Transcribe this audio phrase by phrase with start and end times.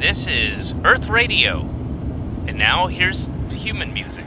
[0.00, 1.60] This is Earth Radio.
[2.46, 4.24] And now here's human music.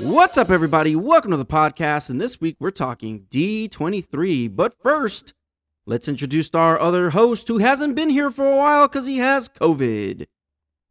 [0.00, 0.96] What's up, everybody?
[0.96, 2.08] Welcome to the podcast.
[2.08, 4.56] And this week we're talking D23.
[4.56, 5.34] But first,
[5.84, 9.50] let's introduce our other host who hasn't been here for a while because he has
[9.50, 10.28] COVID.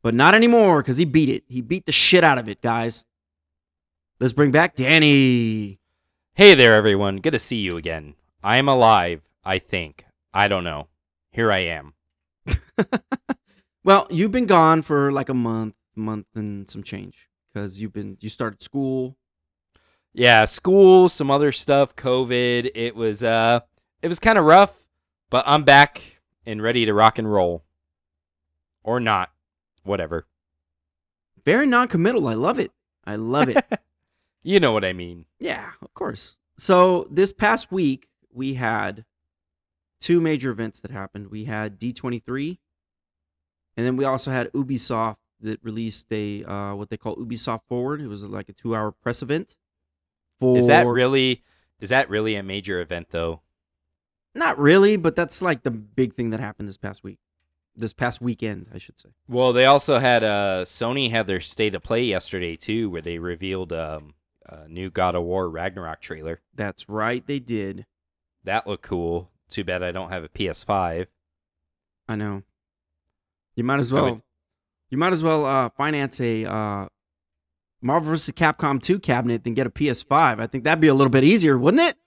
[0.01, 1.43] But not anymore because he beat it.
[1.47, 3.05] He beat the shit out of it, guys.
[4.19, 5.79] Let's bring back Danny.
[6.33, 7.17] Hey there, everyone.
[7.17, 8.15] Good to see you again.
[8.43, 10.05] I am alive, I think.
[10.33, 10.87] I don't know.
[11.31, 11.93] Here I am.
[13.83, 18.17] Well, you've been gone for like a month, month and some change because you've been
[18.19, 19.17] you started school.
[20.13, 22.71] Yeah, school, some other stuff, COVID.
[22.75, 23.61] It was uh
[24.03, 24.85] it was kind of rough,
[25.31, 27.63] but I'm back and ready to rock and roll.
[28.83, 29.31] Or not.
[29.83, 30.25] Whatever.
[31.43, 32.27] Very non-committal.
[32.27, 32.71] I love it.
[33.05, 33.63] I love it.
[34.43, 35.25] You know what I mean.
[35.39, 36.37] Yeah, of course.
[36.57, 39.05] So this past week we had
[39.99, 41.27] two major events that happened.
[41.27, 42.57] We had D23
[43.77, 48.01] and then we also had Ubisoft that released a uh, what they call Ubisoft Forward.
[48.01, 49.55] It was like a 2-hour press event.
[50.39, 51.43] For Is that really
[51.79, 53.41] is that really a major event though?
[54.33, 57.19] Not really, but that's like the big thing that happened this past week.
[57.75, 59.09] This past weekend, I should say.
[59.29, 63.17] Well, they also had uh Sony had their state of play yesterday too where they
[63.17, 64.13] revealed um
[64.45, 66.41] a new God of War Ragnarok trailer.
[66.53, 67.85] That's right, they did.
[68.43, 69.29] That looked cool.
[69.49, 71.07] Too bad I don't have a PS5.
[72.09, 72.43] I know.
[73.55, 74.05] You might as well.
[74.05, 74.21] would-
[74.89, 76.87] You might as well uh, finance a uh,
[77.81, 78.33] Marvel vs.
[78.35, 80.39] Capcom 2 cabinet than get a PS5.
[80.39, 81.97] I think that'd be a little bit easier, wouldn't it?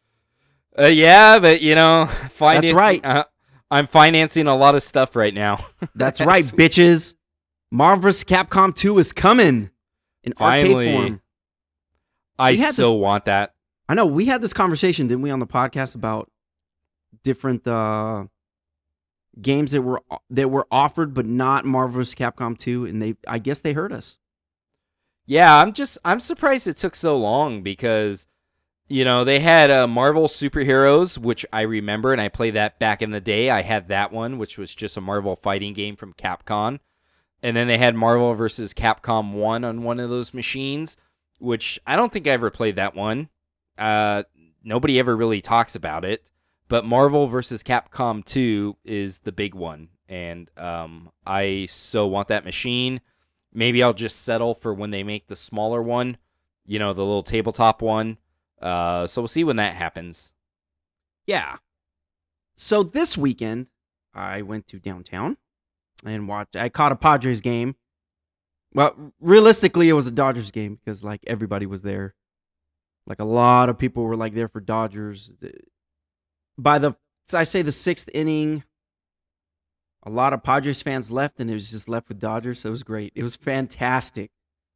[0.79, 3.05] Uh, yeah, but you know, financing, That's right.
[3.05, 3.25] Uh,
[3.75, 5.65] I'm financing a lot of stuff right now.
[5.97, 7.17] That's right, bitches.
[7.73, 8.23] Marvel vs.
[8.23, 9.71] Capcom 2 is coming
[10.23, 10.89] in Finally.
[10.89, 11.21] arcade form.
[12.39, 13.55] I so this- want that.
[13.89, 16.31] I know we had this conversation, didn't we, on the podcast about
[17.25, 18.27] different uh,
[19.43, 22.15] games that were that were offered but not Marvel vs.
[22.15, 24.19] Capcom 2, and they I guess they heard us.
[25.27, 28.25] Yeah, I'm just I'm surprised it took so long because
[28.89, 33.03] you know they had uh, Marvel superheroes, which I remember, and I played that back
[33.03, 33.51] in the day.
[33.51, 36.81] I had that one, which was just a Marvel fighting game from Capcom,
[37.43, 40.97] and then they had Marvel versus Capcom One on one of those machines,
[41.39, 43.29] which I don't think I ever played that one.
[43.79, 44.25] Uh,
[44.63, 46.31] nobody ever really talks about it,
[46.69, 52.45] but Marvel versus Capcom Two is the big one, and um, I so want that
[52.45, 53.01] machine.
[53.53, 56.19] Maybe I'll just settle for when they make the smaller one,
[56.67, 58.19] you know, the little tabletop one.
[58.65, 60.33] Uh, so we'll see when that happens.
[61.27, 61.59] Yeah.
[62.57, 63.67] So this weekend,
[64.15, 65.37] I went to downtown
[66.05, 66.57] and watched.
[66.57, 67.77] I caught a Padres game.
[68.73, 72.15] Well, realistically, it was a Dodgers game because like everybody was there.
[73.07, 75.31] Like a lot of people were like there for Dodgers.
[76.57, 76.95] By the
[77.35, 78.65] I say the sixth inning,
[80.05, 82.61] a lot of Padres fans left, and it was just left with Dodgers.
[82.61, 83.13] So it was great.
[83.15, 84.31] It was fantastic.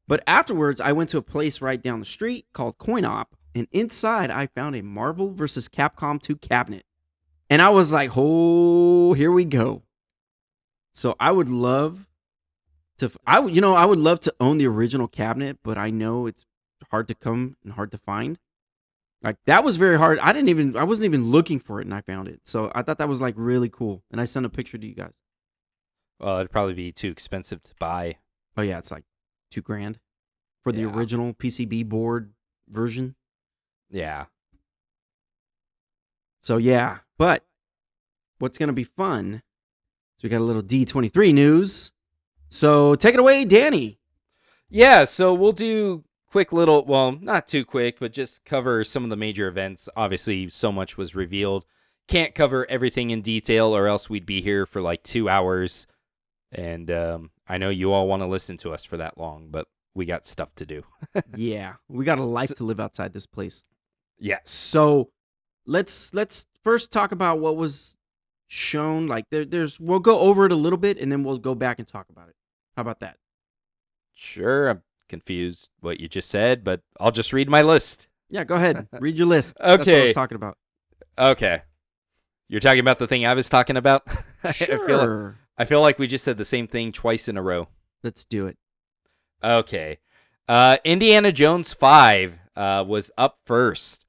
[0.07, 3.69] But afterwards, I went to a place right down the street called Coin Op, and
[3.73, 5.69] inside I found a Marvel vs.
[5.69, 6.85] Capcom 2 cabinet.
[7.51, 9.83] And I was like, oh, here we go.
[10.93, 12.07] So I would love
[12.99, 16.27] to, I you know, I would love to own the original cabinet, but I know
[16.27, 16.45] it's
[16.91, 18.39] hard to come and hard to find.
[19.23, 20.19] Like that was very hard.
[20.21, 22.41] I didn't even, I wasn't even looking for it, and I found it.
[22.45, 24.95] So I thought that was like really cool, and I sent a picture to you
[24.95, 25.19] guys.
[26.21, 28.17] Well, it'd probably be too expensive to buy.
[28.57, 29.05] Oh yeah, it's like
[29.51, 29.99] two grand
[30.63, 30.95] for the Yeah.
[30.95, 32.33] original PCB board
[32.69, 33.15] version.
[33.91, 34.27] Yeah.
[36.41, 37.45] So yeah, but
[38.39, 39.43] what's gonna be fun?
[40.17, 41.93] So we got a little D23 news.
[42.49, 43.99] So take it away, Danny.
[44.71, 49.11] Yeah, so we'll do quick little, well, not too quick, but just cover some of
[49.11, 49.89] the major events.
[49.97, 51.65] Obviously, so much was revealed.
[52.07, 55.87] Can't cover everything in detail, or else we'd be here for like two hours.
[56.51, 59.69] And um, I know you all want to listen to us for that long, but
[59.95, 60.85] we got stuff to do.
[61.37, 63.63] yeah, we got a life to live outside this place.
[64.19, 64.51] Yes.
[64.51, 65.11] So
[65.67, 67.97] let's let's first talk about what was
[68.49, 69.07] shown.
[69.07, 71.79] Like there, there's we'll go over it a little bit and then we'll go back
[71.79, 72.35] and talk about it.
[72.77, 73.17] How about that?
[74.15, 78.09] Sure, I'm confused what you just said, but I'll just read my list.
[78.31, 78.89] Yeah, go ahead.
[79.01, 79.55] Read your list.
[79.59, 80.03] That's what I Okay.
[80.05, 80.59] was talking about.
[81.17, 81.63] Okay.
[82.49, 84.03] You're talking about the thing I was talking about?
[84.45, 85.39] I feel like, Sure.
[85.57, 87.69] I feel like we just said the same thing twice in a row.
[88.03, 88.59] Let's do it.
[89.43, 89.99] Okay.
[90.47, 94.05] Uh, Indiana Jones 5 uh, was up first.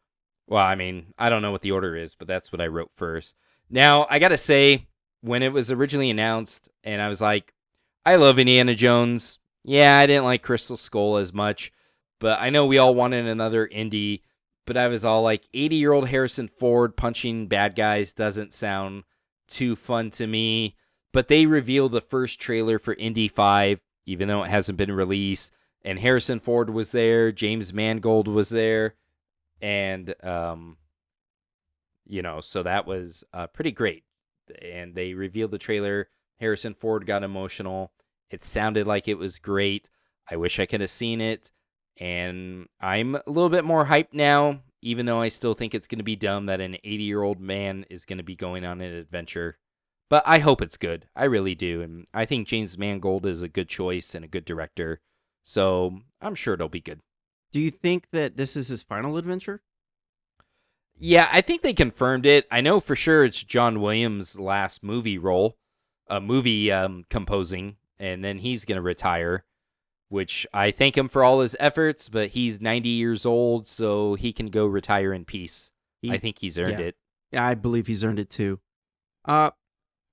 [0.49, 2.89] Well, I mean, I don't know what the order is, but that's what I wrote
[2.95, 3.35] first.
[3.69, 4.87] Now, I got to say,
[5.21, 7.53] when it was originally announced, and I was like,
[8.03, 9.37] I love Indiana Jones.
[9.63, 11.71] Yeah, I didn't like Crystal Skull as much,
[12.19, 14.23] but I know we all wanted another Indy.
[14.65, 19.03] But I was all like, 80 year old Harrison Ford punching bad guys doesn't sound
[19.47, 20.75] too fun to me.
[21.11, 25.51] But they revealed the first trailer for Indy 5, even though it hasn't been released.
[25.83, 28.95] And Harrison Ford was there, James Mangold was there,
[29.61, 30.77] and um,
[32.05, 34.03] you know, so that was uh, pretty great.
[34.61, 36.09] And they revealed the trailer.
[36.39, 37.91] Harrison Ford got emotional.
[38.31, 39.89] It sounded like it was great.
[40.29, 41.51] I wish I could have seen it.
[41.99, 45.99] And I'm a little bit more hyped now, even though I still think it's going
[45.99, 48.81] to be dumb that an 80 year old man is going to be going on
[48.81, 49.57] an adventure.
[50.09, 51.05] But I hope it's good.
[51.15, 51.81] I really do.
[51.81, 55.01] And I think James Mangold is a good choice and a good director.
[55.43, 57.01] So I'm sure it'll be good.
[57.51, 59.61] Do you think that this is his final adventure?
[60.97, 62.45] Yeah, I think they confirmed it.
[62.51, 65.57] I know for sure it's John Williams' last movie role,
[66.07, 69.45] a movie um, composing, and then he's going to retire,
[70.09, 74.33] which I thank him for all his efforts, but he's 90 years old, so he
[74.33, 75.71] can go retire in peace.
[76.01, 76.87] He- I think he's earned yeah.
[76.87, 76.95] it.
[77.31, 78.59] Yeah, I believe he's earned it too.
[79.23, 79.51] Uh,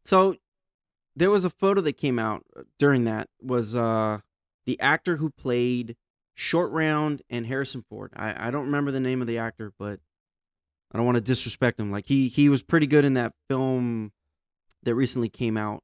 [0.05, 0.37] so
[1.17, 4.19] there was a photo that came out uh, during that was uh
[4.67, 5.97] the actor who played
[6.38, 8.12] Short Round and Harrison Ford.
[8.15, 10.00] I I don't remember the name of the actor, but
[10.93, 11.91] I don't want to disrespect him.
[11.91, 14.12] Like he he was pretty good in that film
[14.83, 15.83] that recently came out.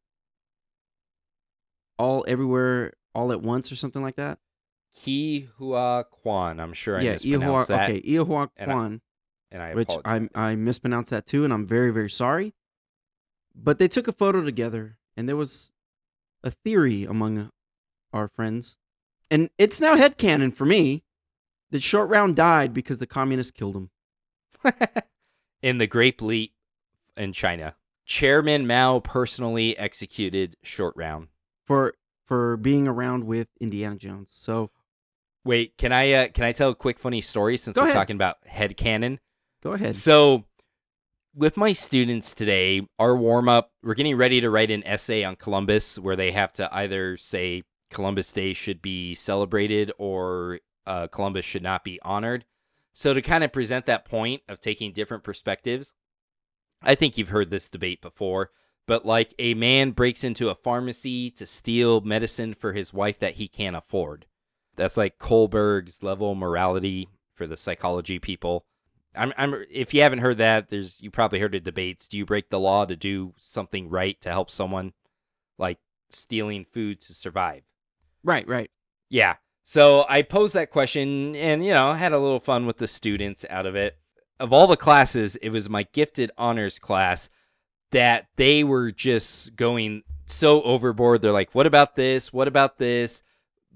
[1.99, 4.39] All everywhere, all at once, or something like that.
[4.95, 6.61] Ki Hua Kwan.
[6.61, 9.01] I'm sure I yeah, mispronounced Iihua, that, okay, Iihua and I Kwan.
[9.51, 9.91] and I which.
[10.05, 12.53] I I mispronounced that too, and I'm very very sorry.
[13.55, 15.73] But they took a photo together, and there was
[16.45, 17.51] a theory among
[18.13, 18.77] our friends,
[19.33, 21.03] and it's now headcanon for me
[21.71, 23.91] that Short Round died because the communists killed him.
[25.63, 26.53] in the Great Leap
[27.17, 27.75] in China.
[28.05, 31.29] Chairman Mao personally executed Short Round.
[31.67, 31.95] for
[32.25, 34.31] for being around with Indiana Jones.
[34.33, 34.71] So
[35.45, 37.97] Wait, can I uh, can I tell a quick funny story since Go we're ahead.
[37.97, 39.19] talking about headcanon?
[39.63, 39.97] go ahead.
[39.97, 40.45] So,
[41.35, 45.37] with my students today, our warm up, we're getting ready to write an essay on
[45.37, 51.45] Columbus where they have to either say Columbus Day should be celebrated or uh, Columbus
[51.45, 52.45] should not be honored.
[52.93, 55.93] So, to kind of present that point of taking different perspectives,
[56.83, 58.51] I think you've heard this debate before,
[58.87, 63.35] but like a man breaks into a pharmacy to steal medicine for his wife that
[63.35, 64.27] he can't afford.
[64.77, 68.67] That's like Kohlberg's level morality for the psychology people.
[69.15, 72.09] I'm, I'm if you haven't heard that, there's you probably heard of debates.
[72.09, 74.93] Do you break the law to do something right to help someone,
[75.59, 75.79] like
[76.11, 77.63] stealing food to survive?
[78.25, 78.71] Right, right.
[79.09, 79.37] Yeah.
[79.65, 83.45] So I posed that question and, you know, had a little fun with the students
[83.49, 83.99] out of it.
[84.41, 87.31] Of all the classes, it was my gifted honors class
[87.93, 91.23] that they were just going so overboard.
[91.23, 92.33] They're like, what about this?
[92.33, 93.23] What about this?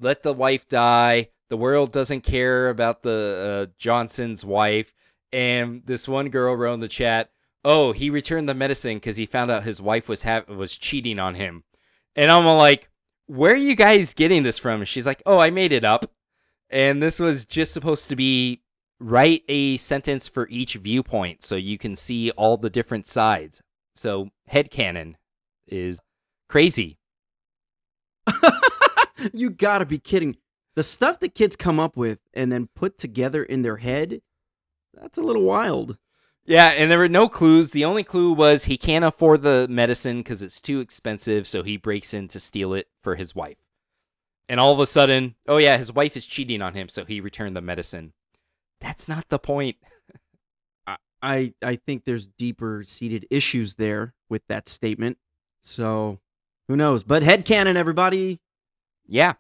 [0.01, 1.29] Let the wife die.
[1.49, 4.93] The world doesn't care about the uh, Johnson's wife.
[5.33, 7.31] And this one girl wrote in the chat,
[7.65, 11.19] oh, he returned the medicine because he found out his wife was ha- was cheating
[11.19, 11.65] on him.
[12.15, 12.89] And I'm like,
[13.27, 14.85] where are you guys getting this from?
[14.85, 16.11] She's like, oh, I made it up.
[16.71, 18.63] And this was just supposed to be
[18.99, 23.63] write a sentence for each viewpoint so you can see all the different sides.
[23.95, 25.15] So head headcanon
[25.67, 26.01] is
[26.49, 26.99] crazy.
[29.33, 30.37] you gotta be kidding.
[30.75, 34.21] The stuff that kids come up with and then put together in their head,
[34.93, 35.97] that's a little wild.
[36.47, 37.73] Yeah, and there were no clues.
[37.73, 41.77] The only clue was he can't afford the medicine because it's too expensive, so he
[41.77, 43.59] breaks in to steal it for his wife.
[44.49, 47.21] And all of a sudden, oh yeah, his wife is cheating on him, so he
[47.21, 48.13] returned the medicine.
[48.81, 49.77] That's not the point.
[51.23, 55.19] I I think there's deeper seated issues there with that statement.
[55.61, 56.21] So
[56.69, 57.03] who knows?
[57.03, 58.41] But head headcanon, everybody.
[59.07, 59.35] Yeah.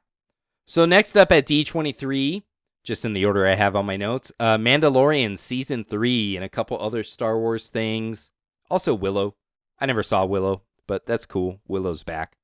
[0.66, 2.42] So next up at D23,
[2.86, 6.48] just in the order I have on my notes, uh, Mandalorian season three and a
[6.48, 8.30] couple other Star Wars things.
[8.70, 9.34] Also Willow.
[9.78, 11.60] I never saw Willow, but that's cool.
[11.68, 12.36] Willow's back.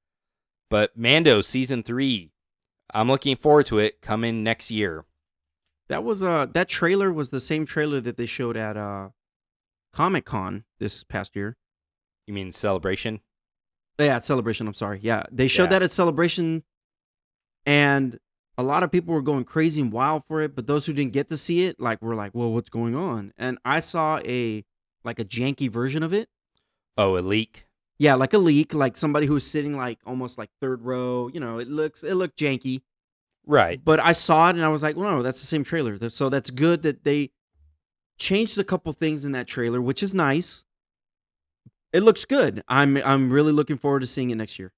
[0.68, 2.32] But Mando season three,
[2.92, 5.04] I'm looking forward to it coming next year.
[5.88, 9.10] That was uh that trailer was the same trailer that they showed at uh
[9.92, 11.56] Comic Con this past year.
[12.26, 13.20] You mean Celebration?
[13.98, 14.66] Yeah, at Celebration.
[14.66, 14.98] I'm sorry.
[15.02, 15.70] Yeah, they showed Yeah.
[15.70, 16.62] that at Celebration,
[17.66, 18.18] and
[18.62, 20.54] a lot of people were going crazy and wild for it.
[20.54, 23.32] But those who didn't get to see it, like, were like, "Well, what's going on?"
[23.36, 24.64] And I saw a
[25.04, 26.28] like a janky version of it.
[26.96, 27.66] Oh, a leak.
[27.98, 31.28] Yeah, like a leak, like somebody who was sitting like almost like third row.
[31.28, 32.82] You know, it looks it looked janky.
[33.46, 33.80] Right.
[33.82, 35.98] But I saw it and I was like, well, no, that's the same trailer.
[36.10, 37.30] So that's good that they
[38.16, 40.64] changed a couple things in that trailer, which is nice.
[41.92, 42.62] It looks good.
[42.68, 44.72] I'm I'm really looking forward to seeing it next year.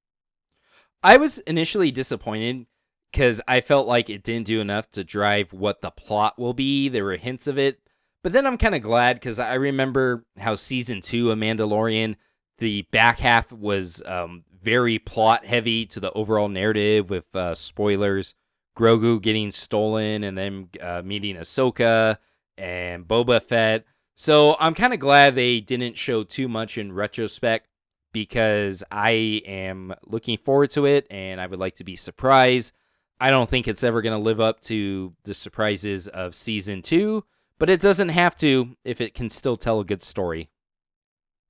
[1.02, 2.66] I was initially disappointed
[3.14, 6.88] because I felt like it didn't do enough to drive what the plot will be.
[6.88, 7.78] There were hints of it,
[8.24, 12.16] but then I'm kind of glad because I remember how season two of Mandalorian,
[12.58, 18.34] the back half was um, very plot heavy to the overall narrative with uh, spoilers.
[18.76, 22.18] Grogu getting stolen and then uh, meeting Ahsoka
[22.58, 23.84] and Boba Fett.
[24.16, 27.68] So I'm kind of glad they didn't show too much in retrospect
[28.12, 32.72] because I am looking forward to it and I would like to be surprised.
[33.20, 37.24] I don't think it's ever going to live up to the surprises of season two,
[37.58, 40.50] but it doesn't have to if it can still tell a good story.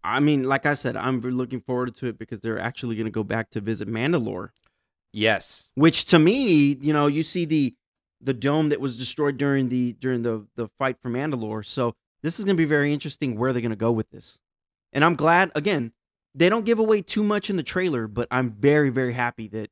[0.03, 3.11] I mean, like I said, I'm looking forward to it because they're actually going to
[3.11, 4.51] go back to visit Mandalore.
[5.15, 5.71] Yes.
[5.75, 7.75] Which to me, you know, you see the
[8.21, 11.65] the dome that was destroyed during the during the the fight for Mandalore.
[11.65, 14.41] So this is going to be very interesting where they're going to go with this.
[14.93, 15.93] And I'm glad again,
[16.35, 19.71] they don't give away too much in the trailer, but I'm very very happy that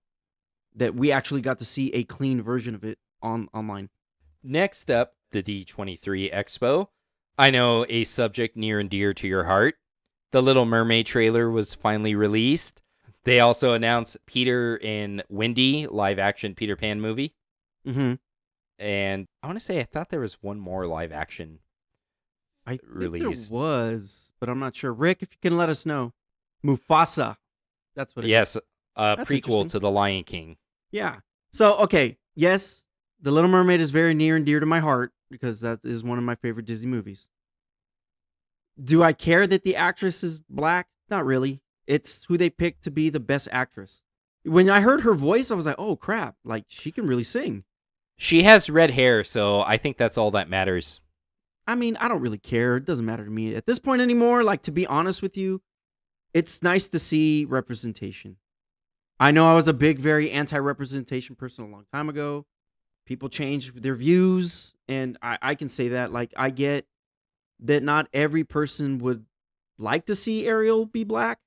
[0.75, 3.91] that we actually got to see a clean version of it on online.
[4.43, 6.89] Next up, the D23 Expo.
[7.39, 9.77] I know a subject near and dear to your heart.
[10.33, 12.83] The Little Mermaid trailer was finally released.
[13.25, 17.35] They also announced Peter and Wendy live action Peter Pan movie.
[17.87, 18.15] Mm-hmm.
[18.79, 21.61] And I want to say I thought there was one more live action.
[22.67, 23.51] I think Released.
[23.51, 24.93] there was, but I'm not sure.
[24.93, 26.13] Rick, if you can let us know,
[26.65, 27.37] Mufasa.
[27.95, 28.25] That's what.
[28.25, 28.31] It is.
[28.31, 28.57] Yes,
[28.97, 30.57] a That's prequel to The Lion King.
[30.93, 31.17] Yeah.
[31.51, 32.87] So okay, yes,
[33.21, 36.19] The Little Mermaid is very near and dear to my heart because that is one
[36.19, 37.29] of my favorite Disney movies.
[38.83, 40.87] Do I care that the actress is black?
[41.11, 41.61] Not really.
[41.87, 44.03] It's who they picked to be the best actress.
[44.45, 46.37] When I heard her voice, I was like, "Oh crap!
[46.45, 47.65] Like she can really sing."
[48.17, 51.01] She has red hair, so I think that's all that matters.
[51.67, 52.77] I mean, I don't really care.
[52.77, 54.43] It doesn't matter to me at this point anymore.
[54.45, 55.63] Like, to be honest with you,
[56.35, 58.37] it's nice to see representation.
[59.21, 62.47] I know I was a big, very anti representation person a long time ago.
[63.07, 66.13] People change their views, and I, I can say that.
[66.13, 66.87] Like, I get
[67.61, 69.25] that not every person would
[69.79, 71.39] like to see Ariel be black.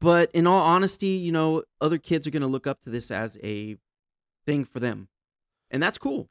[0.00, 3.10] But in all honesty, you know, other kids are going to look up to this
[3.10, 3.76] as a
[4.46, 5.08] thing for them.
[5.70, 6.28] And that's cool.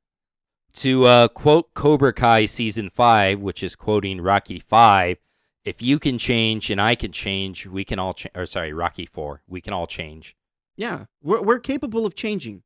[0.75, 5.17] To uh, quote Cobra Kai season five, which is quoting Rocky five,
[5.65, 8.31] if you can change and I can change, we can all change.
[8.35, 10.35] Or sorry, Rocky four, we can all change.
[10.75, 12.63] Yeah, we're we're capable of changing,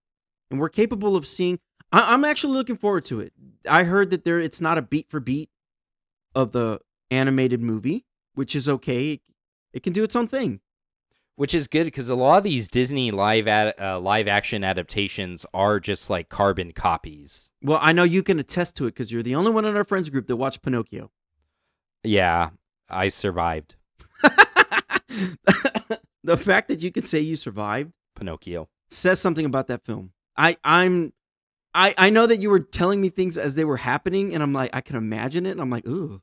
[0.49, 1.59] and we're capable of seeing.
[1.91, 3.33] I, I'm actually looking forward to it.
[3.69, 5.49] I heard that there it's not a beat for beat
[6.35, 6.79] of the
[7.11, 9.11] animated movie, which is okay.
[9.13, 9.21] It,
[9.73, 10.61] it can do its own thing.
[11.35, 15.45] which is good because a lot of these Disney live ad, uh, live action adaptations
[15.53, 17.51] are just like carbon copies.
[17.61, 19.83] Well, I know you can attest to it because you're the only one in our
[19.83, 21.11] friends group that watched Pinocchio.
[22.03, 22.49] Yeah,
[22.89, 23.75] I survived
[26.23, 28.69] the fact that you could say you survived Pinocchio.
[28.89, 30.11] says something about that film.
[30.35, 31.13] I I'm
[31.73, 34.53] I I know that you were telling me things as they were happening, and I'm
[34.53, 36.21] like I can imagine it, and I'm like, ooh,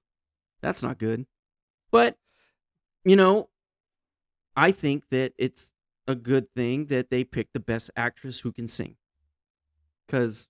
[0.61, 1.27] that's not good.
[1.91, 2.17] But
[3.05, 3.49] you know,
[4.57, 5.73] I think that it's
[6.07, 8.97] a good thing that they pick the best actress who can sing.
[10.07, 10.49] Because,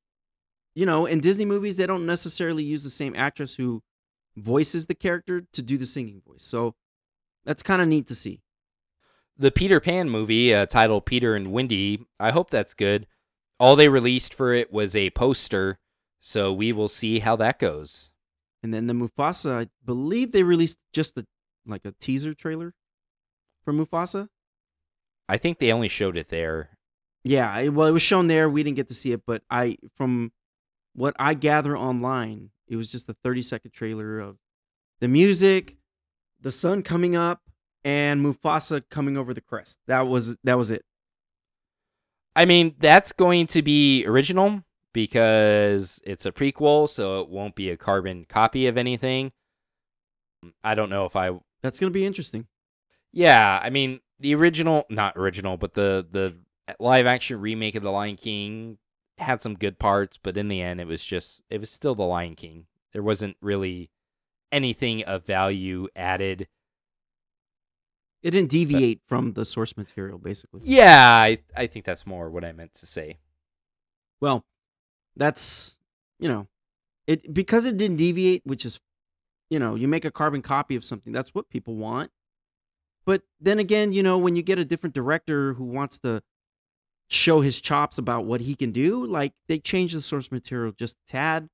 [0.74, 3.82] you know, in Disney movies, they don't necessarily use the same actress who
[4.36, 6.42] voices the character to do the singing voice.
[6.42, 6.74] So
[7.44, 8.42] that's kind of neat to see.
[9.36, 13.06] The Peter Pan movie, uh, titled Peter and Wendy, I hope that's good.
[13.58, 15.78] All they released for it was a poster,
[16.20, 18.12] so we will see how that goes.
[18.62, 21.26] And then the Mufasa, I believe they released just the
[21.66, 22.74] like a teaser trailer
[23.64, 24.28] for Mufasa.
[25.28, 26.78] I think they only showed it there.
[27.24, 28.48] Yeah, well, it was shown there.
[28.48, 30.32] We didn't get to see it, but I, from
[30.94, 34.36] what I gather online, it was just the 30 second trailer of
[35.00, 35.76] the music,
[36.40, 37.42] the sun coming up,
[37.84, 39.78] and Mufasa coming over the crest.
[39.86, 40.84] That was that was it.
[42.36, 47.70] I mean, that's going to be original because it's a prequel, so it won't be
[47.70, 49.32] a carbon copy of anything.
[50.62, 51.30] I don't know if I
[51.62, 52.48] That's gonna be interesting.
[53.12, 56.36] Yeah, I mean the original, not original, but the the
[56.80, 58.78] live action remake of The Lion King
[59.18, 62.02] had some good parts, but in the end, it was just it was still The
[62.02, 62.66] Lion King.
[62.92, 63.90] There wasn't really
[64.52, 66.48] anything of value added.
[68.22, 70.60] It didn't deviate from the source material, basically.
[70.64, 73.18] Yeah, I I think that's more what I meant to say.
[74.20, 74.44] Well,
[75.16, 75.78] that's
[76.18, 76.46] you know,
[77.06, 78.80] it because it didn't deviate, which is,
[79.50, 81.12] you know, you make a carbon copy of something.
[81.12, 82.10] That's what people want.
[83.04, 86.22] But then again, you know, when you get a different director who wants to
[87.14, 90.96] show his chops about what he can do, like they change the source material just
[91.06, 91.48] tad.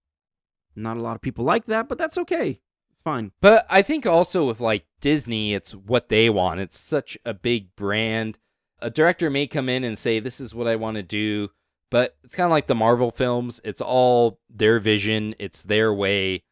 [0.75, 2.61] Not a lot of people like that, but that's okay.
[2.91, 3.33] It's fine.
[3.41, 6.61] But I think also with like Disney, it's what they want.
[6.61, 8.39] It's such a big brand.
[8.81, 11.51] A director may come in and say, "This is what I want to do,"
[11.91, 13.61] But it's kind of like the Marvel films.
[13.65, 16.45] It's all their vision, it's their way.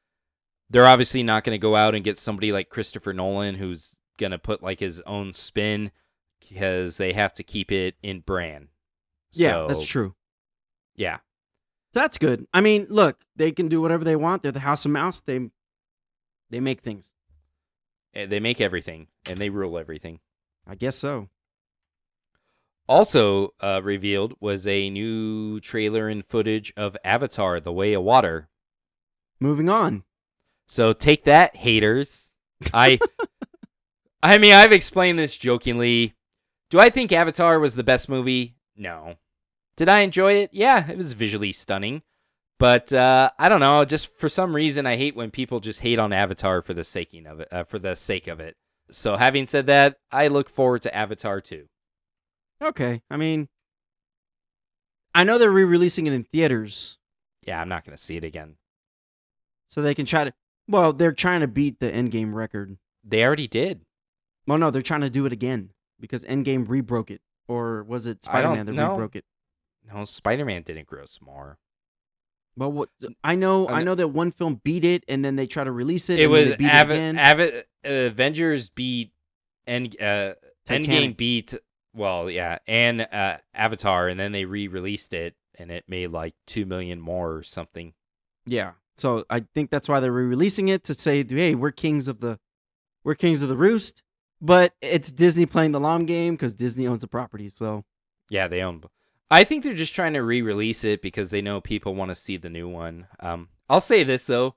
[0.69, 4.33] They're obviously not going to go out and get somebody like Christopher Nolan who's going
[4.33, 5.93] to put like his own spin
[6.41, 8.69] because they have to keep it in brand.
[9.33, 10.15] Yeah, that's true.
[10.97, 11.19] Yeah.
[11.93, 12.47] That's good.
[12.53, 14.43] I mean, look, they can do whatever they want.
[14.43, 15.21] They're the House of Mouse.
[15.21, 15.51] They
[16.51, 17.13] they make things.
[18.15, 20.21] Eh, They make everything and they rule everything.
[20.67, 21.29] I guess so.
[22.89, 28.49] Also uh, revealed was a new trailer and footage of Avatar: The Way of Water.
[29.41, 30.05] Moving on.
[30.67, 32.31] So take that, haters.
[32.75, 32.99] I,
[34.23, 36.15] I mean, I've explained this jokingly.
[36.71, 38.57] Do I think Avatar was the best movie?
[38.79, 39.17] No.
[39.77, 40.51] Did I enjoy it?
[40.53, 42.03] Yeah, it was visually stunning.
[42.59, 43.85] But uh, I don't know.
[43.85, 47.27] Just for some reason, I hate when people just hate on Avatar for the saking
[47.27, 48.57] of it, uh, for the sake of it.
[48.91, 51.67] So having said that, I look forward to Avatar too.
[52.63, 53.03] Okay.
[53.11, 53.49] I mean,
[55.15, 56.99] I know they're re-releasing it in theaters,
[57.47, 58.57] Yeah, I'm not gonna see it again.
[59.69, 60.33] so they can try to.
[60.67, 62.77] Well, they're trying to beat the Endgame record.
[63.05, 63.83] They already did.
[64.47, 65.71] Well, no, they're trying to do it again
[66.01, 68.91] because Endgame rebroke it, or was it Spider-Man that know.
[68.91, 69.25] rebroke it?
[69.93, 71.59] No, Spider-Man didn't gross more.
[72.57, 72.89] Well, what
[73.23, 76.11] I know, I know that one film beat it, and then they try to release
[76.11, 76.19] it.
[76.19, 77.17] It and was Ava- it.
[77.17, 79.13] Ava- Avengers beat
[79.67, 80.35] End uh,
[80.67, 81.55] Endgame beat
[81.95, 86.65] well, yeah, and uh, Avatar, and then they re-released it, and it made like two
[86.67, 87.95] million more or something.
[88.47, 88.73] Yeah.
[88.97, 92.39] So I think that's why they're re-releasing it to say, "Hey, we're kings of the,
[93.05, 94.03] we're kings of the roost."
[94.41, 97.49] But it's Disney playing the long game because Disney owns the property.
[97.49, 97.85] So
[98.29, 98.83] Yeah, they own.
[99.31, 102.37] I think they're just trying to re-release it because they know people want to see
[102.37, 103.09] the new one.
[103.21, 104.55] Um, I'll say this though,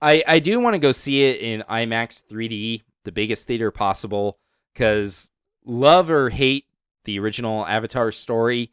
[0.00, 4.38] I I do want to go see it in IMAX 3D, the biggest theater possible,
[4.72, 5.30] because
[5.64, 6.66] love or hate
[7.04, 8.72] the original Avatar story,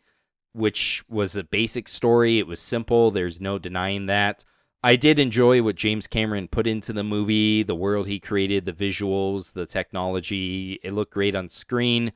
[0.53, 2.39] which was a basic story.
[2.39, 3.11] It was simple.
[3.11, 4.43] There's no denying that.
[4.85, 8.71] I did enjoy what James Cameron put into the movie, the world he created, the
[8.71, 10.79] visuals, the technology.
[10.83, 12.13] It looked great on screen.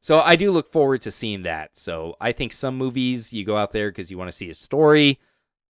[0.00, 1.78] So I do look forward to seeing that.
[1.78, 4.54] So I think some movies you go out there because you want to see a
[4.54, 5.20] story.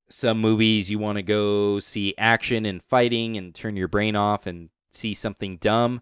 [0.09, 4.47] Some movies you want to go see action and fighting and turn your brain off
[4.47, 6.01] and see something dumb.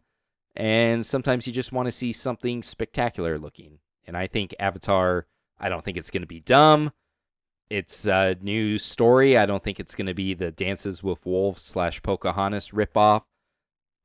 [0.55, 3.81] And sometimes you just want to see something spectacular looking.
[4.07, 5.27] And I think Avatar,
[5.59, 6.93] I don't think it's going to be dumb.
[7.69, 9.37] It's a new story.
[9.37, 13.23] I don't think it's going to be the Dances with Wolves slash Pocahontas ripoff.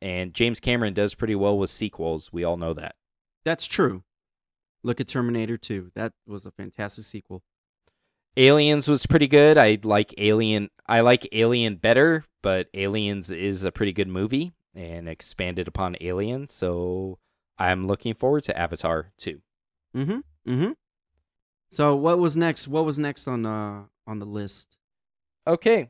[0.02, 2.34] And James Cameron does pretty well with sequels.
[2.34, 2.96] We all know that.
[3.44, 4.04] that's true.
[4.84, 5.92] Look at Terminator 2.
[5.94, 7.44] That was a fantastic sequel.
[8.36, 9.58] Aliens was pretty good.
[9.60, 10.70] I like Alien.
[10.88, 16.48] I like Alien better, but Aliens is a pretty good movie and expanded upon Alien.
[16.48, 17.20] So
[17.60, 19.42] I'm looking forward to Avatar too.
[19.96, 20.52] Mm-hmm.
[20.52, 20.72] Mm-hmm.
[21.72, 22.68] So what was next?
[22.68, 24.78] What was next on uh on the list?
[25.48, 25.90] Okay.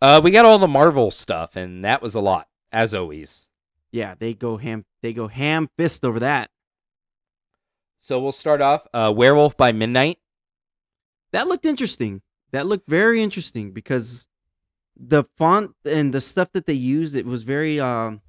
[0.00, 3.48] Uh, we got all the Marvel stuff, and that was a lot, as always.
[3.92, 4.84] Yeah, they go ham.
[5.02, 6.50] They go ham fist over that.
[7.98, 8.86] So we'll start off.
[8.94, 10.18] Uh, Werewolf by Midnight.
[11.32, 12.22] That looked interesting.
[12.52, 14.26] That looked very interesting because
[14.96, 18.20] the font and the stuff that they used, it was very um.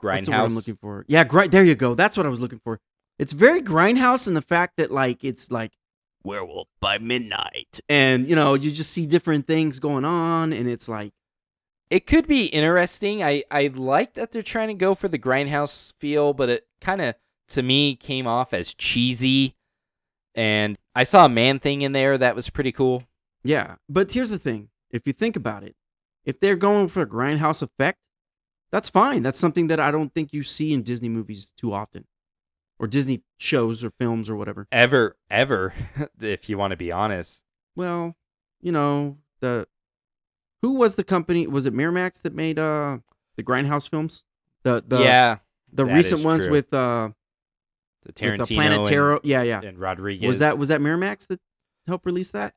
[0.00, 0.44] What's the word Grindhouse.
[0.44, 1.04] I'm looking for?
[1.08, 1.50] Yeah, grind.
[1.50, 1.94] There you go.
[1.94, 2.80] That's what I was looking for.
[3.18, 5.72] It's very grindhouse in the fact that like it's like
[6.26, 10.88] werewolf by midnight, and you know you just see different things going on, and it's
[10.88, 11.12] like
[11.88, 13.22] it could be interesting.
[13.22, 17.00] I I like that they're trying to go for the grindhouse feel, but it kind
[17.00, 17.14] of
[17.48, 19.54] to me came off as cheesy.
[20.34, 23.04] And I saw a man thing in there that was pretty cool.
[23.42, 25.76] Yeah, but here's the thing: if you think about it,
[26.24, 27.98] if they're going for a grindhouse effect,
[28.70, 29.22] that's fine.
[29.22, 32.04] That's something that I don't think you see in Disney movies too often,
[32.78, 34.66] or Disney shows or films or whatever.
[34.70, 35.72] Ever ever,
[36.20, 37.42] if you want to be honest.
[37.74, 38.16] Well,
[38.60, 39.66] you know the
[40.62, 41.46] who was the company?
[41.46, 42.98] Was it Miramax that made uh
[43.36, 44.22] the grindhouse films?
[44.62, 45.36] The the yeah,
[45.72, 46.52] the recent ones true.
[46.52, 47.10] with uh
[48.02, 49.20] the with Tarantino the Planet and.
[49.24, 49.60] Yeah, yeah.
[49.62, 50.26] and Rodriguez.
[50.26, 51.40] Was that was that Miramax that
[51.86, 52.54] helped release that?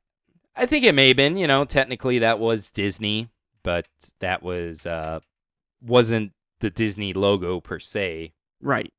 [0.55, 1.37] I think it may have been.
[1.37, 3.29] You know, technically that was Disney,
[3.63, 3.87] but
[4.19, 5.19] that was uh
[5.81, 8.33] wasn't the Disney logo per se.
[8.61, 8.91] Right.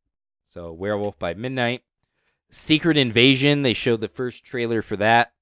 [0.50, 1.82] So Werewolf by Midnight,
[2.50, 3.62] Secret Invasion.
[3.62, 5.32] They showed the first trailer for that.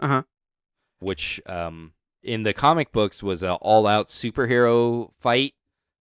[0.00, 0.22] Uh huh.
[1.00, 1.92] which um,
[2.22, 5.54] in the comic books was an all-out superhero fight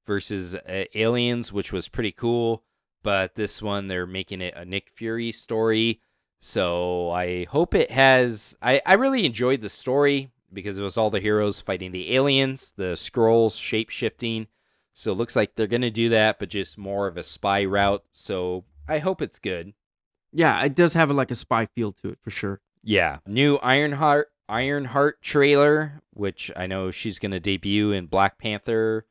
[0.06, 2.64] versus uh, aliens, which was pretty cool.
[3.04, 6.02] But this one, they're making it a Nick Fury story,
[6.40, 8.58] so I hope it has.
[8.62, 12.74] I I really enjoyed the story because it was all the heroes fighting the aliens,
[12.76, 14.48] the Skrulls shape shifting.
[14.98, 18.04] So it looks like they're gonna do that, but just more of a spy route.
[18.14, 19.74] So I hope it's good.
[20.34, 22.62] Yeah, it does have like a spy feel to it for sure.
[22.82, 29.06] Yeah, new Ironheart Ironheart trailer, which I know she's going to debut in Black Panther,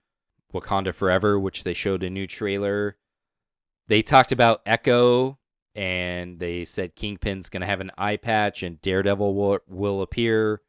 [0.53, 2.97] Wakanda Forever, which they showed a new trailer.
[3.87, 5.39] They talked about Echo,
[5.75, 10.63] and they said Kingpin's going to have an eye patch, and Daredevil will will appear.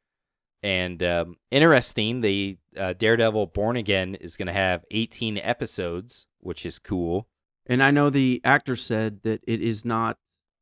[0.68, 6.66] And um, interesting, the uh, Daredevil Born Again is going to have 18 episodes, which
[6.66, 7.30] is cool.
[7.68, 10.18] And I know the actor said that it is not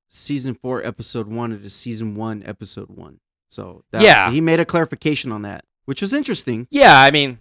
[0.08, 1.52] season four, episode one.
[1.52, 3.20] It is season one, episode one.
[3.50, 4.30] So that, Yeah.
[4.30, 6.68] he made a clarification on that, which was interesting.
[6.70, 7.40] Yeah, I mean,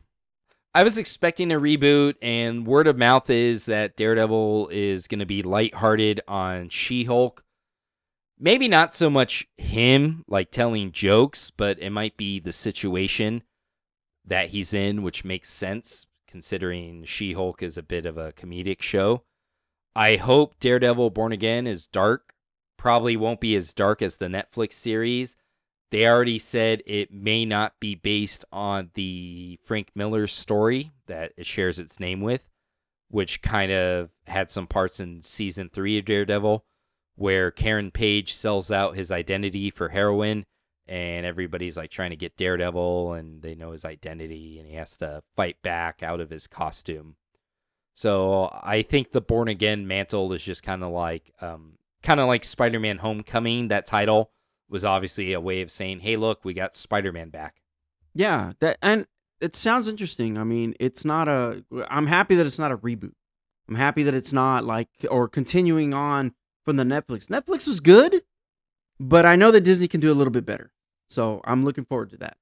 [0.75, 5.27] I was expecting a reboot, and word of mouth is that Daredevil is going to
[5.27, 7.44] be lighthearted on She Hulk.
[8.39, 13.43] Maybe not so much him, like telling jokes, but it might be the situation
[14.25, 18.83] that he's in, which makes sense considering She Hulk is a bit of a comedic
[18.83, 19.23] show.
[19.95, 22.35] I hope Daredevil Born Again is dark.
[22.77, 25.37] Probably won't be as dark as the Netflix series.
[25.93, 31.47] They already said it may not be based on the Frank Miller story that it
[31.47, 32.49] shares its name with,
[33.09, 36.65] which kind of had some parts in season three of Daredevil
[37.17, 40.45] where Karen Page sells out his identity for heroin
[40.87, 44.97] and everybody's like trying to get Daredevil and they know his identity and he has
[44.99, 47.17] to fight back out of his costume.
[47.95, 52.27] So I think the Born Again mantle is just kind of like um, kind of
[52.27, 54.33] like Spider-Man Homecoming that title
[54.69, 57.63] was obviously a way of saying, "Hey, look, we got Spider-Man back."
[58.13, 59.07] Yeah, that and
[59.41, 60.37] it sounds interesting.
[60.37, 61.65] I mean, it's not a.
[61.89, 63.13] I'm happy that it's not a reboot.
[63.69, 67.27] I'm happy that it's not like or continuing on from the Netflix.
[67.29, 68.23] Netflix was good,
[68.99, 70.73] but I know that Disney can do a little bit better.
[71.09, 72.37] So I'm looking forward to that.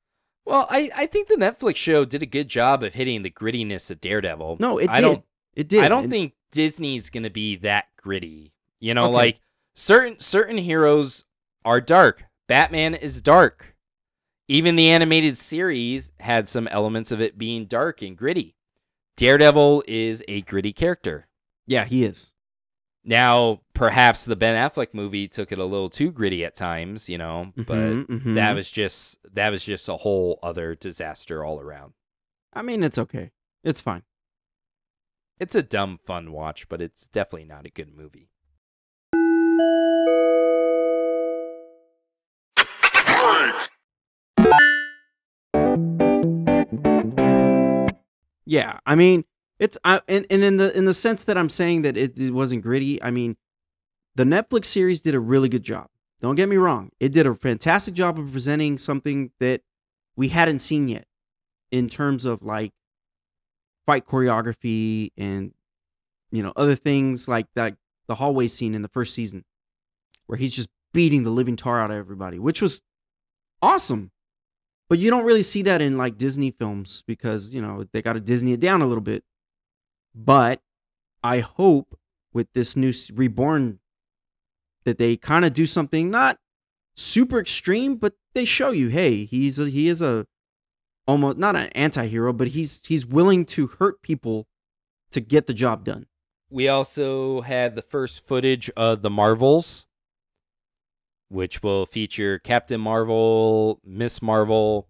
[0.45, 3.91] Well, I, I think the Netflix show did a good job of hitting the grittiness
[3.91, 4.57] of Daredevil.
[4.61, 5.03] No, it I did.
[5.03, 5.85] don't it did.
[5.85, 8.53] I don't And- think Disney's gonna be that gritty.
[8.81, 9.15] You know, Okay.
[9.15, 9.41] like
[9.75, 11.25] certain certain heroes
[11.65, 12.25] are dark.
[12.49, 13.77] Batman is dark.
[14.49, 18.57] Even the animated series had some elements of it being dark and gritty.
[19.17, 21.29] Daredevil is a gritty character.
[21.67, 22.33] Yeah, he is.
[23.05, 27.19] Now, perhaps the Ben Affleck movie took it a little too gritty at times, you
[27.19, 28.35] know, but Mhm, mhm.
[28.37, 31.93] that was just that was just a whole other disaster all around.
[32.53, 33.33] I mean, it's okay.
[33.65, 34.05] It's fine.
[35.41, 38.29] It's a dumb fun watch, but it's definitely not a good movie.
[48.45, 49.25] Yeah, I mean,
[49.59, 52.33] it's I and, and in the in the sense that I'm saying that it, it
[52.33, 53.03] wasn't gritty.
[53.03, 53.37] I mean,
[54.15, 55.89] the Netflix series did a really good job.
[56.21, 59.63] Don't get me wrong; it did a fantastic job of presenting something that
[60.17, 61.07] we hadn't seen yet
[61.71, 62.73] in terms of like
[63.87, 65.53] fight choreography and
[66.31, 67.77] you know other things like that.
[68.09, 69.45] The hallway scene in the first season,
[70.27, 72.83] where he's just beating the living tar out of everybody, which was
[73.61, 74.11] awesome.
[74.89, 78.13] But you don't really see that in like Disney films because, you know, they got
[78.13, 79.25] to Disney it down a little bit.
[80.15, 80.61] But
[81.23, 81.99] I hope
[82.35, 83.79] with this new Reborn
[84.85, 86.39] that they kind of do something not
[86.95, 90.27] super extreme, but they show you, hey, he's a, he is a
[91.07, 94.47] almost not an anti-hero, but he's he's willing to hurt people
[95.11, 96.07] to get the job done.
[96.51, 99.87] We also had the first footage of the Marvels,
[101.29, 104.89] which will feature Captain Marvel, Miss Marvel.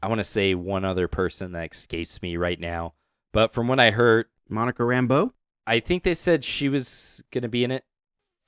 [0.00, 2.94] I want to say one other person that escapes me right now.
[3.32, 5.32] But from what I heard, Monica Rambeau?
[5.66, 7.84] I think they said she was going to be in it.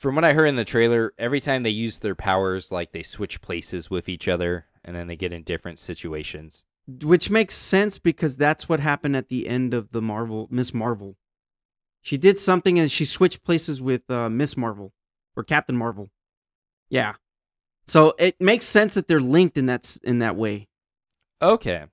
[0.01, 3.03] From what I heard in the trailer, every time they use their powers, like they
[3.03, 6.65] switch places with each other and then they get in different situations.
[7.03, 11.17] which makes sense because that's what happened at the end of the Marvel Miss Marvel.
[12.01, 14.93] She did something and she switched places with uh, Miss Marvel
[15.37, 16.11] or Captain Marvel.
[16.89, 17.15] Yeah,
[17.87, 20.67] so it makes sense that they're linked in that in that way.
[21.43, 21.85] Okay.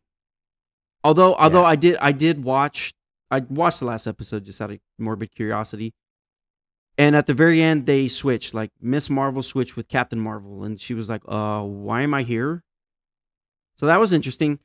[1.04, 1.67] Although although Yeah.
[1.67, 2.93] I did I did watch
[3.30, 5.93] I watched the last episode just out of morbid curiosity.
[6.98, 10.80] And at the very end they switched like Miss Marvel switched with Captain Marvel and
[10.82, 12.64] she was like, "Uh, why am I here?"
[13.78, 14.60] So that was interesting.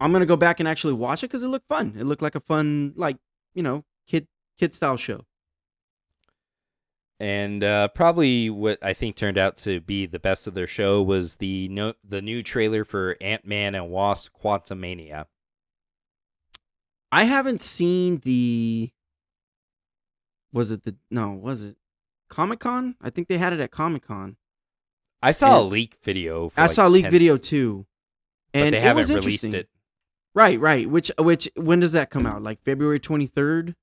[0.00, 1.94] I'm going to go back and actually watch it cuz it looked fun.
[1.98, 3.16] It looked like a fun like,
[3.54, 5.24] you know, kid kid style show.
[7.18, 11.02] And uh, probably what I think turned out to be the best of their show
[11.02, 15.26] was the no- the new trailer for Ant Man and Wasp: Quantumania.
[17.10, 18.90] I haven't seen the
[20.52, 21.76] was it the no, was it
[22.28, 22.96] Comic-Con?
[23.00, 24.36] I think they had it at Comic-Con.
[25.22, 26.50] I saw a leak video.
[26.50, 27.86] For I like saw a leak 10 video too.
[28.54, 29.68] And they it haven't was released it.
[30.34, 30.88] Right, right.
[30.88, 32.42] Which which when does that come out?
[32.42, 33.70] Like February 23rd?
[33.70, 33.74] Of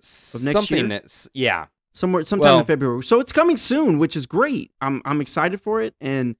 [0.00, 0.88] next Something year?
[0.88, 1.66] that's yeah.
[1.92, 3.02] Somewhere sometime Well- in February.
[3.02, 4.72] So it's coming soon, which is great.
[4.80, 6.36] I'm I'm excited for it and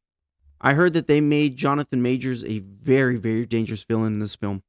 [0.60, 4.62] I heard that they made Jonathan Majors a very, very dangerous villain in this film.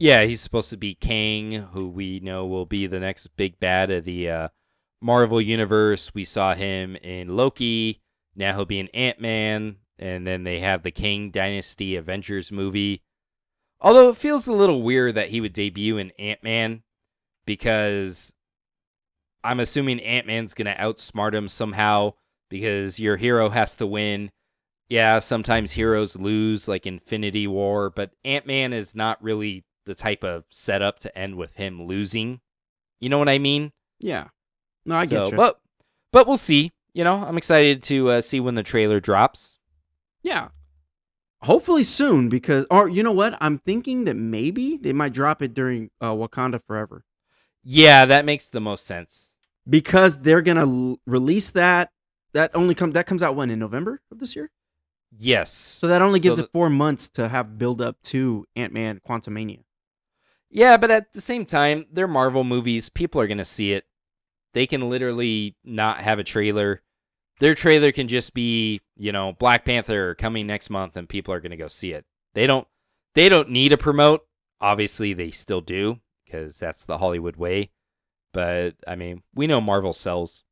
[0.00, 3.90] Yeah, he's supposed to be Kang, who we know will be the next big bad
[3.90, 4.48] of the uh,
[5.02, 6.14] Marvel universe.
[6.14, 8.00] We saw him in Loki.
[8.34, 13.02] Now he'll be in Ant Man, and then they have the Kang Dynasty Avengers movie.
[13.78, 16.82] Although it feels a little weird that he would debut in Ant Man,
[17.44, 18.32] because
[19.44, 22.14] I'm assuming Ant Man's gonna outsmart him somehow
[22.48, 24.30] because your hero has to win.
[24.88, 30.22] Yeah, sometimes heroes lose, like Infinity War, but Ant Man is not really the type
[30.22, 32.40] of setup to end with him losing.
[33.00, 33.72] You know what I mean?
[33.98, 34.28] Yeah.
[34.86, 35.36] No, I get so, you.
[35.36, 35.60] But
[36.12, 36.70] but we'll see.
[36.94, 39.58] You know, I'm excited to uh, see when the trailer drops.
[40.22, 40.48] Yeah.
[41.42, 43.36] Hopefully soon because or you know what?
[43.40, 47.04] I'm thinking that maybe they might drop it during uh, Wakanda Forever.
[47.64, 49.34] Yeah, that makes the most sense.
[49.68, 51.90] Because they're to l- release that
[52.32, 54.52] that only come that comes out when in November of this year?
[55.18, 55.50] Yes.
[55.50, 59.64] So that only gives So it 4 months to have build up to Ant-Man Quantumania.
[60.50, 62.88] Yeah, but at the same time, they're Marvel movies.
[62.88, 63.84] People are going to see it.
[64.52, 66.82] They can literally not have a trailer.
[67.38, 71.40] Their trailer can just be, you know, Black Panther coming next month and people are
[71.40, 72.04] going to go see it.
[72.34, 72.66] They don't
[73.14, 74.26] they don't need to promote.
[74.60, 77.70] Obviously, they still do because that's the Hollywood way.
[78.32, 80.44] But I mean, we know Marvel sells.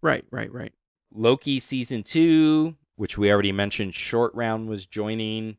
[0.00, 0.72] Right, right, right.
[1.12, 5.56] Loki season 2, which we already mentioned short round was joining.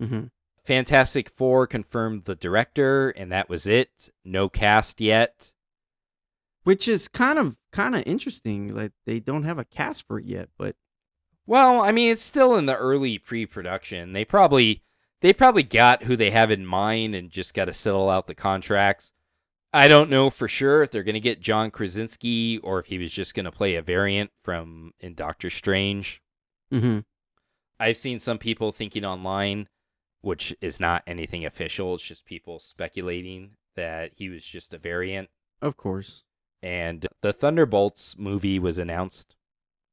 [0.00, 0.30] Mhm.
[0.64, 4.10] Fantastic Four confirmed the director, and that was it.
[4.24, 5.52] No cast yet.
[6.64, 8.74] Which is kind of kind of interesting.
[8.74, 10.76] Like they don't have a cast for it yet, but
[11.46, 14.12] Well, I mean, it's still in the early pre-production.
[14.12, 14.82] They probably
[15.20, 18.34] they probably got who they have in mind and just got to settle out the
[18.34, 19.12] contracts.
[19.72, 22.98] I don't know for sure if they're going to get John Krasinski or if he
[22.98, 26.20] was just going to play a variant from in Doctor Strange.
[26.72, 27.00] mm-hmm.
[27.80, 29.68] I've seen some people thinking online,
[30.22, 31.94] which is not anything official.
[31.94, 35.28] It's just people speculating that he was just a variant.
[35.60, 36.24] of course.
[36.62, 39.34] And the Thunderbolts movie was announced.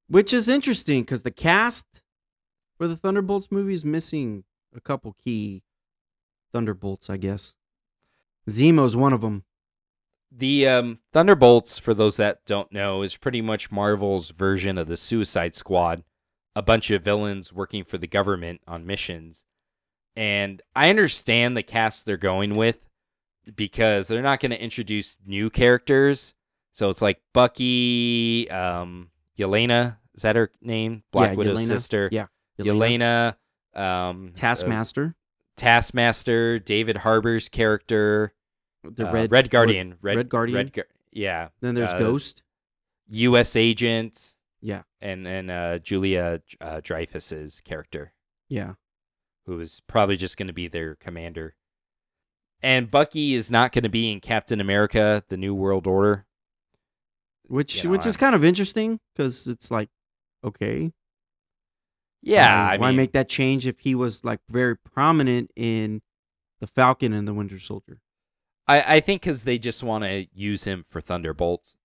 [0.07, 2.03] Which is interesting because the cast
[2.77, 4.43] for the Thunderbolts movie is missing
[4.75, 5.63] a couple key
[6.51, 7.55] Thunderbolts, I guess.
[8.49, 9.43] Zemo's one of them.
[10.31, 14.97] The um, Thunderbolts, for those that don't know, is pretty much Marvel's version of the
[14.97, 16.03] Suicide Squad,
[16.55, 19.45] a bunch of villains working for the government on missions.
[20.19, 22.89] And I understand the cast they're going with
[23.55, 26.33] because they're not going to introduce new characters.
[26.73, 31.03] So it's like Bucky, um, Yelena, is that her name?
[31.13, 31.67] Black Yeah, Widow's Yelena.
[31.67, 32.09] sister.
[32.11, 32.25] Yeah.
[32.59, 33.35] Yelena,
[33.73, 35.15] um, uh, Taskmaster,
[35.55, 38.33] Taskmaster, David Harbour's character,
[38.83, 40.71] the uh, red Red Guardian, Red, Red Guardian.
[40.75, 41.47] Red yeah.
[41.61, 42.43] Then there's uh, Ghost.
[43.07, 43.55] U.S.
[43.55, 48.11] agent, Yeah, and then uh, Julia uh, Dreyfus's character,
[48.49, 48.73] yeah.
[49.49, 51.55] Who is probably just going to be their commander.
[52.61, 56.25] And Bucky is not going to be in Captain America: The New World Order.
[57.47, 59.89] Which You know, which is kind of interesting because it's like,
[60.43, 60.91] okay,
[62.21, 66.01] Yeah, why, I why mean, make that change if he was like very prominent in
[66.59, 68.01] the Falcon and the Winter Soldier,
[68.67, 71.75] I, I think because they just want to use him for Thunderbolt,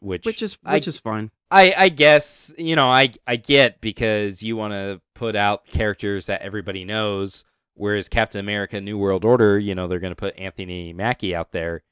[0.00, 1.30] which which is I- which is fine.
[1.50, 6.26] I, I guess you know I I get because you want to put out characters
[6.26, 10.38] that everybody knows, whereas Captain America: New World Order, you know, they're going to put
[10.38, 11.82] Anthony Mackie out there,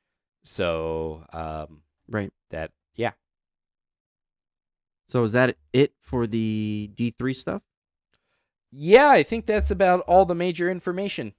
[0.44, 2.33] so um, Right.
[2.51, 3.12] that yeah.
[5.07, 7.62] So is that it for the D three stuff?
[8.71, 11.33] Yeah, I think that's about all the major information.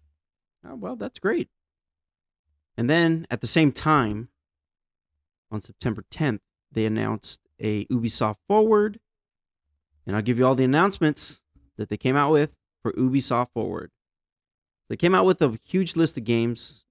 [0.67, 1.47] Oh, well, that's great.
[2.75, 4.29] And then at the same time,
[5.51, 6.39] on September 10th,
[6.71, 8.99] they announced a Ubisoft Forward.
[10.05, 11.41] And I'll give you all the announcements
[11.77, 12.51] that they came out with
[12.81, 13.91] for Ubisoft Forward.
[14.89, 16.85] They came out with a huge list of games,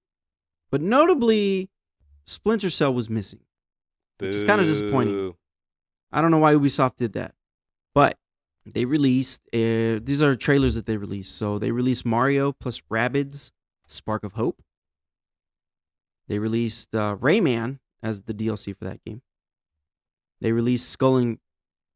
[0.70, 1.68] but notably,
[2.26, 3.40] Splinter Cell was missing.
[4.18, 5.14] Which is kinda disappointing.
[6.12, 7.34] I don't know why Ubisoft did that,
[7.94, 8.18] but
[8.66, 9.40] they released.
[9.52, 11.36] Uh, these are trailers that they released.
[11.36, 13.50] So they released Mario plus Rabbids
[13.86, 14.62] Spark of Hope.
[16.28, 19.22] They released uh, Rayman as the DLC for that game.
[20.40, 21.38] They released Skull and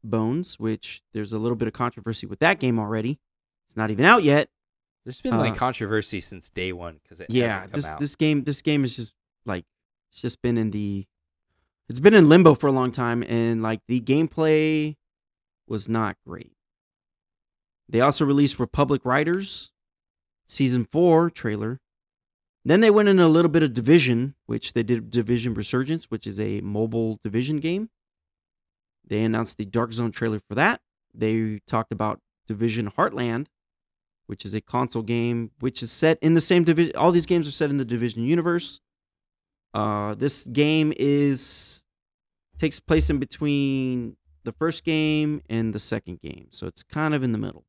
[0.04, 3.20] Bones, which there's a little bit of controversy with that game already.
[3.68, 4.48] It's not even out yet.
[5.04, 7.98] There's been like Uh, controversy since day one because it yeah, this out.
[7.98, 9.64] this game this game is just like
[10.10, 11.06] it's just been in the
[11.88, 14.96] it's been in limbo for a long time and like the gameplay
[15.66, 16.52] was not great.
[17.88, 19.72] They also released Republic Riders
[20.46, 21.80] season 4 trailer.
[22.64, 26.26] Then they went in a little bit of Division, which they did Division Resurgence, which
[26.26, 27.90] is a mobile Division game.
[29.06, 30.80] They announced the Dark Zone trailer for that.
[31.14, 33.46] They talked about Division Heartland,
[34.26, 36.96] which is a console game which is set in the same division.
[36.96, 38.80] All these games are set in the Division universe.
[39.74, 41.84] Uh, this game is
[42.58, 47.22] takes place in between the first game and the second game, so it's kind of
[47.22, 47.64] in the middle.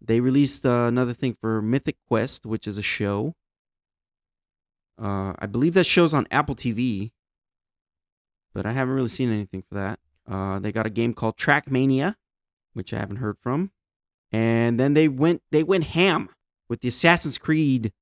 [0.00, 3.34] They released uh, another thing for Mythic Quest, which is a show.
[5.00, 7.12] Uh, I believe that show's on Apple TV,
[8.54, 9.98] but I haven't really seen anything for that.
[10.30, 12.14] Uh, they got a game called Trackmania,
[12.72, 13.72] which I haven't heard from,
[14.32, 16.30] and then they went they went ham
[16.68, 17.92] with the Assassin's Creed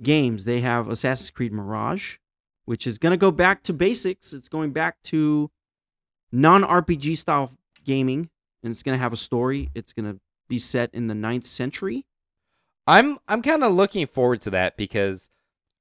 [0.00, 0.44] games.
[0.44, 2.18] They have Assassin's Creed Mirage,
[2.66, 4.32] which is gonna go back to basics.
[4.32, 5.50] It's going back to
[6.30, 7.52] non RPG style
[7.84, 8.30] gaming,
[8.62, 9.70] and it's gonna have a story.
[9.74, 12.04] It's gonna be set in the 9th century.
[12.86, 15.30] I'm I'm kind of looking forward to that because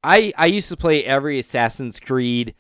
[0.04, 2.56] I I used to play every Assassin's Creed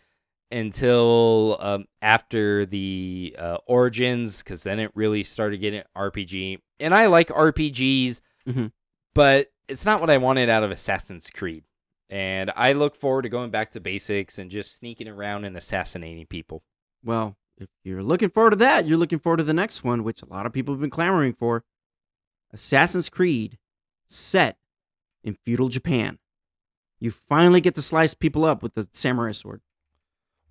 [0.52, 7.08] until um, after the uh, Origins because then it really started getting RPG, and I
[7.08, 8.72] like RPGs, Mhm.
[9.14, 11.64] but it's not what I wanted out of Assassin's Creed.
[12.10, 16.26] And I look forward to going back to basics and just sneaking around and assassinating
[16.26, 16.62] people.
[17.04, 20.22] Well, if you're looking forward to that, you're looking forward to the next one, which
[20.22, 21.64] a lot of people have been clamoring for
[22.52, 23.58] Assassin's Creed
[24.06, 24.58] set
[25.24, 26.20] in feudal Japan.
[27.00, 29.62] You finally get to slice people up with the samurai sword.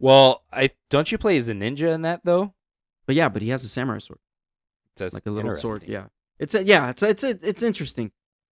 [0.00, 2.54] Well, I don't you play as a ninja in that though?
[3.06, 4.18] But yeah, but he has a samurai sword,
[4.96, 5.84] That's like a little sword.
[5.86, 6.06] Yeah,
[6.38, 8.10] it's a, yeah, it's it's it's interesting.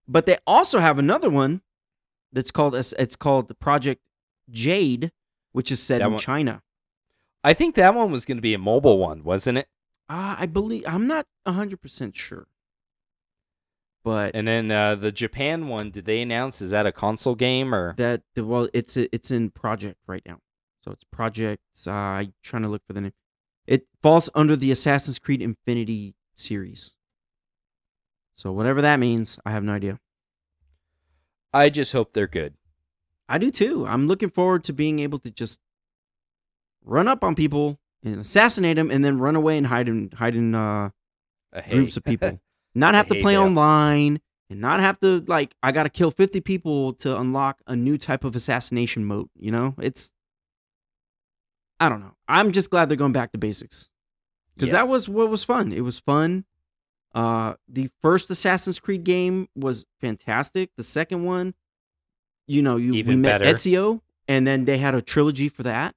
[0.08, 1.62] But they also have another one
[2.34, 4.02] that's called it's called Project
[4.50, 5.12] Jade,
[5.54, 6.64] which is set That in one- China.
[7.44, 9.68] I think that one was going to be a mobile one, wasn't it?
[10.10, 12.48] Uh, I believe I'm not hundred percent sure,
[14.04, 16.62] but And then uh, the Japan one, did they announce?
[16.62, 17.94] Is that a console game or?
[17.98, 20.40] that well it's a, it's in project right now
[20.88, 23.14] so it's project uh i'm trying to look for the name.
[23.66, 26.96] It falls under the assassin's creed infinity series.
[28.36, 30.00] So whatever that means i have no idea.
[31.54, 32.54] I just hope they're good.
[33.28, 33.86] i do too.
[33.86, 35.60] I'm looking forward to being able to just
[36.86, 40.36] run up on people and assassinate them and then run away and hide in hide
[40.36, 40.92] in uh
[41.70, 42.40] groups of people.
[42.74, 43.42] Not have to play bale.
[43.44, 47.98] online and not have to like i gotta kill 50 people to unlock a new
[47.98, 49.76] type of assassination mode you know?
[49.80, 50.14] It's
[51.80, 52.16] i don't know.
[52.28, 53.90] I'm just glad they're going back to basics.
[54.56, 55.72] Because that was what was fun.
[55.72, 56.46] It was fun.
[57.14, 60.72] Uh the first assassin's creed game was fantastic.
[60.76, 61.54] The second one
[62.48, 63.56] you know you we Even met better.
[63.56, 65.96] ezio and then they had a trilogy for that.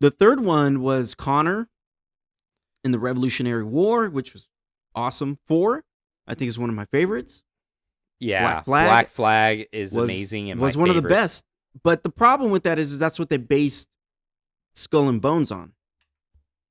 [0.00, 1.68] The third one was connor
[2.84, 4.48] in the revolutionary war which was
[4.94, 5.38] awesome.
[5.46, 5.84] Four
[6.26, 7.44] i think is one of my favorites.
[8.18, 8.42] Yeah.
[8.42, 11.44] Black Flag Black Flag is was, amazing and was one of the best.
[11.82, 13.88] But the problem with that is, is that's what they based
[14.74, 15.72] skull and bones on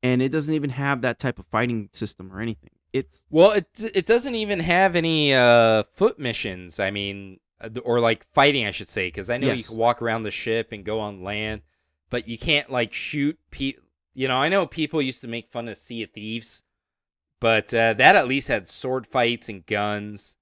[0.03, 3.67] and it doesn't even have that type of fighting system or anything it's Well, it
[3.93, 6.79] it doesn't even have any uh, foot missions.
[6.79, 10.01] I mean, uh, or like fighting, I should say, because I know you can walk
[10.01, 11.61] around the ship and go on land,
[12.09, 13.83] but you can't like shoot people.
[14.13, 16.63] You know, I know people used to make fun of Sea of Thieves,
[17.39, 20.35] but uh, that at least had sword fights and guns.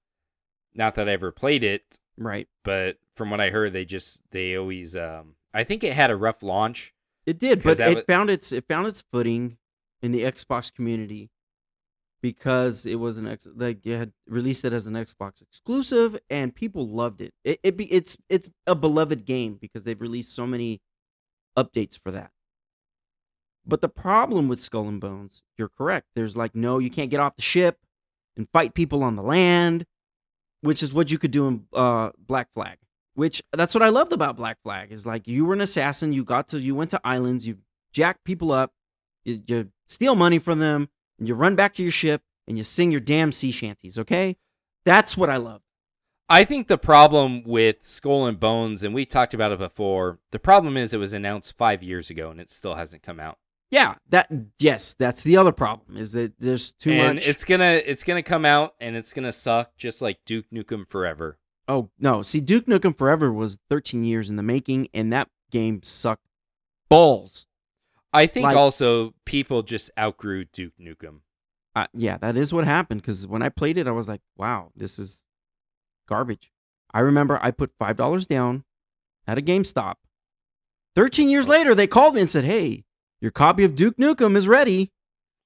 [0.74, 4.56] Not that I ever played it, right but from what I heard, they just they
[4.56, 4.96] always.
[4.96, 6.94] Um, I think it had a rough launch.
[7.30, 9.56] It did, but it wa- found its it found its footing
[10.02, 11.30] in the Xbox community
[12.20, 16.52] because it was an ex like it had released it as an Xbox exclusive and
[16.52, 17.32] people loved it.
[17.44, 20.80] It, it be it's it's a beloved game because they've released so many
[21.56, 22.32] updates for that.
[23.64, 26.08] But the problem with Skull and Bones, you're correct.
[26.16, 27.78] There's like no, you can't get off the ship
[28.36, 29.86] and fight people on the land,
[30.62, 32.78] which is what you could do in uh, Black Flag.
[33.20, 36.24] Which that's what I loved about Black Flag is like you were an assassin, you
[36.24, 37.58] got to you went to islands, you
[37.92, 38.72] jack people up,
[39.26, 42.64] you, you steal money from them, and you run back to your ship and you
[42.64, 43.98] sing your damn sea shanties.
[43.98, 44.38] Okay,
[44.86, 45.60] that's what I love.
[46.30, 50.38] I think the problem with Skull and Bones, and we talked about it before, the
[50.38, 53.36] problem is it was announced five years ago and it still hasn't come out.
[53.70, 57.28] Yeah, that yes, that's the other problem is that there's too and much.
[57.28, 61.36] it's gonna it's gonna come out and it's gonna suck just like Duke Nukem Forever.
[61.70, 62.22] Oh no!
[62.22, 66.26] See, Duke Nukem Forever was 13 years in the making, and that game sucked
[66.88, 67.46] balls.
[68.12, 71.20] I think Like- also people just outgrew Duke Nukem.
[71.76, 73.02] Uh, yeah, that is what happened.
[73.02, 75.22] Because when I played it, I was like, "Wow, this is
[76.08, 76.50] garbage."
[76.92, 78.64] I remember I put five dollars down
[79.28, 79.94] at a GameStop.
[80.96, 82.84] 13 years later, they called me and said, "Hey,
[83.20, 84.90] your copy of Duke Nukem is ready."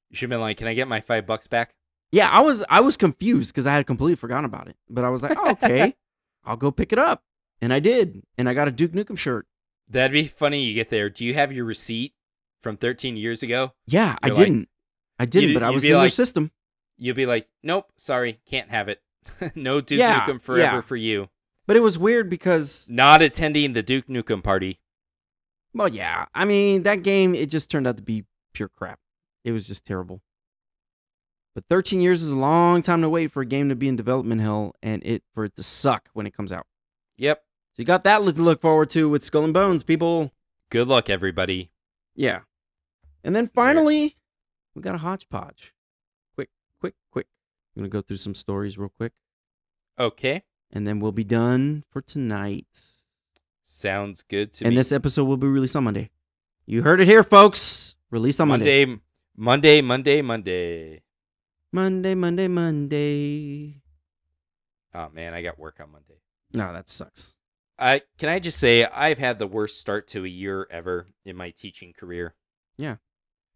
[0.08, 1.74] You should have been like, "Can I get my five bucks back?"
[2.12, 4.76] Yeah, I was I was confused because I had completely forgotten about it.
[4.88, 5.94] But I was like, oh, "Okay,
[6.46, 7.22] I'll go pick it up,"
[7.60, 9.46] and I did, and I got a Duke Nukem shirt.
[9.88, 10.64] That'd be funny.
[10.64, 11.10] You get there.
[11.10, 12.14] Do you have your receipt
[12.62, 13.72] from 13 years ago?
[13.86, 14.68] Yeah, I You're like- didn't.
[15.18, 16.50] I didn't, but I was in their system.
[16.96, 19.00] You'd be like, nope, sorry, can't have it.
[19.54, 20.80] no Duke Yeah, Nukem forever yeah.
[20.80, 21.28] for you.
[21.66, 24.80] But it was weird because, Not attending the Duke Nukem party.
[25.72, 26.26] well, yeah.
[26.34, 28.98] I mean, that game it just turned out to be pure crap.
[29.44, 30.20] It was just terrible.
[31.54, 33.94] But 13 years is a long time to wait for a game to be in
[33.94, 36.66] development hell and it for it to suck when it comes out.
[37.16, 37.44] Yep.
[37.72, 40.32] So you got that to look forward to with Skull and Bones, people.
[40.70, 41.70] Good luck, everybody.
[42.16, 42.40] Yeah.
[43.22, 44.16] And then finally,
[44.74, 45.74] we got a hodgepodge.
[46.34, 46.50] Quick,
[46.80, 47.26] quick, quick.
[47.74, 49.12] I'm going to go through some stories real quick.
[49.98, 50.42] Okay.
[50.72, 52.66] And then we'll be done for tonight.
[53.64, 54.74] Sounds good to and me.
[54.74, 56.10] And this episode will be released on Monday.
[56.66, 57.94] You heard it here, folks.
[58.10, 58.86] Released on Monday.
[58.86, 59.00] Monday,
[59.36, 61.02] Monday, Monday, Monday.
[61.74, 63.82] Monday, Monday, Monday.
[64.94, 66.20] Oh man, I got work on Monday.
[66.52, 67.36] No, that sucks.
[67.80, 71.34] I can I just say I've had the worst start to a year ever in
[71.34, 72.36] my teaching career.
[72.76, 72.98] Yeah.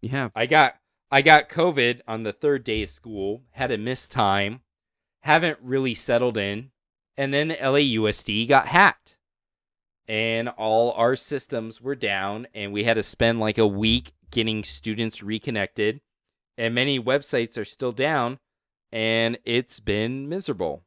[0.01, 0.33] You have.
[0.35, 0.75] I got
[1.13, 4.63] I got COVID on the third day of school, had a missed time,
[5.21, 6.73] haven't really settled in,
[7.17, 9.17] and then LAUSD got hacked.
[10.09, 14.65] And all our systems were down, and we had to spend like a week getting
[14.65, 16.01] students reconnected.
[16.59, 18.41] And many websites are still down,
[18.91, 20.83] and it's been miserable.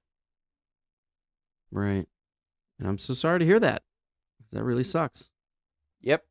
[1.72, 2.08] Right.
[2.78, 3.84] And I'm so sorry to hear that.
[4.52, 4.88] That really mm.
[4.88, 5.32] sucks.
[6.02, 6.26] Yep.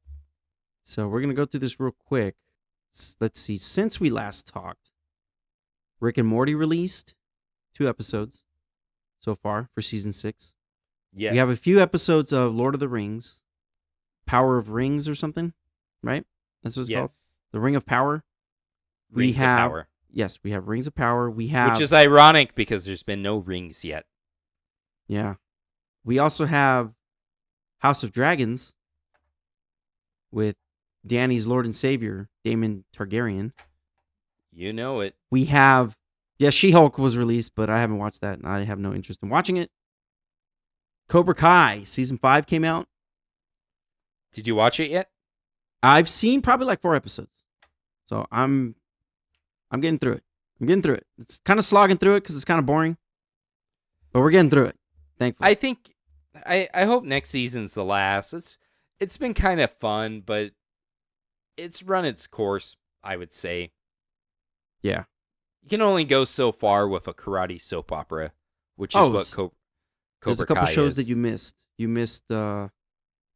[0.82, 2.34] So we're going to go through this real quick.
[3.18, 3.56] Let's see.
[3.56, 4.90] Since we last talked,
[6.00, 7.14] Rick and Morty released
[7.72, 8.44] two episodes
[9.20, 10.54] so far for season six.
[11.14, 11.32] Yes.
[11.32, 13.40] We have a few episodes of Lord of the Rings,
[14.26, 15.54] Power of Rings or something,
[16.02, 16.26] right?
[16.62, 17.12] That's what it's called.
[17.52, 18.22] The Ring of Power.
[19.12, 19.86] We Rings of have- power.
[20.12, 21.30] Yes, we have Rings of Power.
[21.30, 24.06] We have Which is ironic because there's been no rings yet.
[25.06, 25.36] Yeah.
[26.04, 26.92] We also have
[27.78, 28.74] House of Dragons
[30.32, 30.56] with
[31.06, 33.52] Danny's Lord and Savior, Daemon Targaryen.
[34.52, 35.14] You know it.
[35.30, 35.96] We have,
[36.40, 39.22] yeah, She Hulk was released, but I haven't watched that and I have no interest
[39.22, 39.70] in watching it.
[41.08, 42.88] Cobra Kai season five came out.
[44.32, 45.10] Did you watch it yet?
[45.84, 47.30] I've seen probably like four episodes.
[48.08, 48.74] So I'm,
[49.70, 50.22] I'm getting through it.
[50.60, 51.06] I'm getting through it.
[51.18, 52.96] It's kind of slogging through it because it's kind of boring,
[54.12, 54.76] but we're getting through it.
[55.18, 55.48] Thankfully.
[55.50, 55.78] I think
[56.46, 58.32] I I hope next season's the last.
[58.34, 58.58] It's
[58.98, 60.52] it's been kind of fun, but
[61.56, 63.72] it's run its course, I would say.
[64.82, 65.04] yeah.
[65.62, 68.32] You can only go so far with a karate soap opera,
[68.76, 69.52] which is Oh, what Co-
[70.24, 70.94] There's Cobra a couple Kai shows is.
[70.96, 71.54] that you missed.
[71.76, 72.68] You missed uh,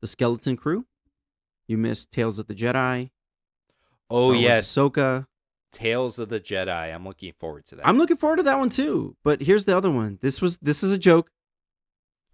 [0.00, 0.86] the Skeleton Crew.
[1.68, 3.10] You missed Tales of the Jedi.
[4.08, 5.26] Oh Wars yes, Ahsoka.
[5.74, 6.94] Tales of the Jedi.
[6.94, 7.86] I'm looking forward to that.
[7.86, 9.16] I'm looking forward to that one too.
[9.24, 10.18] But here's the other one.
[10.22, 11.30] This was this is a joke.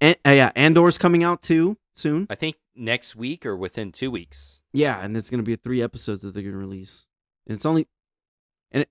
[0.01, 2.26] And uh, yeah, Andor's coming out too soon.
[2.30, 4.62] I think next week or within two weeks.
[4.72, 7.07] Yeah, and it's gonna be three episodes that they're gonna release.
[7.47, 7.88] And it's only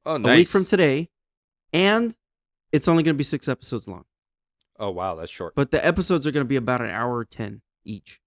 [0.06, 1.10] Oh, a week from today,
[1.72, 2.14] and
[2.74, 4.04] it's only gonna be six episodes long.
[4.78, 5.56] Oh wow, that's short.
[5.56, 8.20] But the episodes are gonna be about an hour ten each.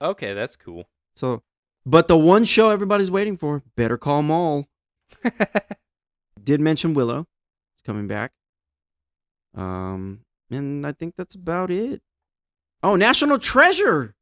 [0.00, 0.88] Okay, that's cool.
[1.14, 1.42] So,
[1.86, 4.66] but the one show everybody's waiting for, Better Call Maul.
[6.42, 7.26] did mention Willow.
[7.74, 8.32] It's coming back.
[9.54, 12.02] Um, and I think that's about it.
[12.82, 14.14] Oh, National Treasure.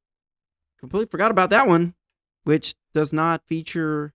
[0.78, 1.94] Completely forgot about that one,
[2.44, 4.14] which does not feature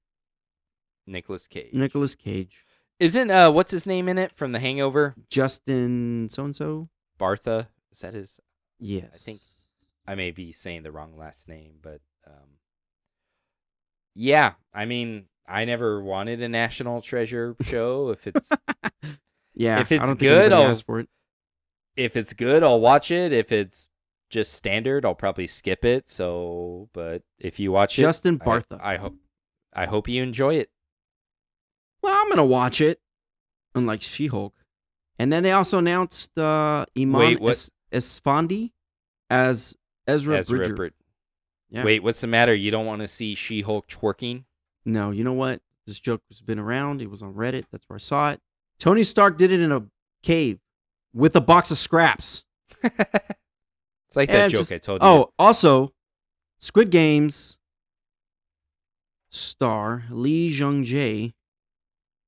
[1.08, 1.74] Nicolas Cage.
[1.74, 2.66] Nicolas Cage.
[3.00, 5.16] Isn't uh what's his name in it from The Hangover?
[5.30, 6.90] Justin so and so.
[7.20, 7.68] Bartha.
[7.92, 8.40] Is that his?
[8.80, 9.10] Yes.
[9.14, 9.42] I think-
[10.08, 12.60] I may be saying the wrong last name, but um,
[14.14, 14.54] yeah.
[14.72, 18.10] I mean, I never wanted a National Treasure show.
[18.10, 18.50] if it's
[19.54, 19.80] Yeah.
[19.80, 21.10] if I it's don't good, I'll- it.
[21.96, 23.32] if it's good, I'll watch it.
[23.32, 23.88] If it's
[24.30, 26.10] just standard, I'll probably skip it.
[26.10, 28.80] So, but if you watch Justin it, I- Bartha.
[28.82, 29.16] I, hope
[29.74, 30.70] I hope you enjoy it.
[32.02, 33.00] Well, I'm gonna watch it.
[33.76, 34.54] Unlike She-Hulk.
[35.20, 37.42] And then they also announced uh, Eman Wait?
[37.42, 38.72] Es- Esfandi
[39.30, 39.76] as
[40.08, 40.76] Ezra, Ezra Bridger.
[40.76, 40.94] Brid-
[41.70, 41.84] Yeah.
[41.84, 42.54] Wait, what's the matter?
[42.54, 44.44] You don't want to see She-Hulk twerking?
[44.86, 45.62] No, you know what?
[45.88, 47.02] This joke has been around.
[47.02, 47.66] It was on Reddit.
[47.72, 48.40] That's where I saw it.
[48.80, 49.86] Tony Stark did it in a
[50.24, 50.60] cave
[51.14, 52.46] with a box of scraps.
[54.08, 55.08] It's like that joke just- I told you.
[55.08, 55.94] Oh, also,
[56.60, 57.58] Squid Games
[59.30, 61.34] star Lee Jung Jae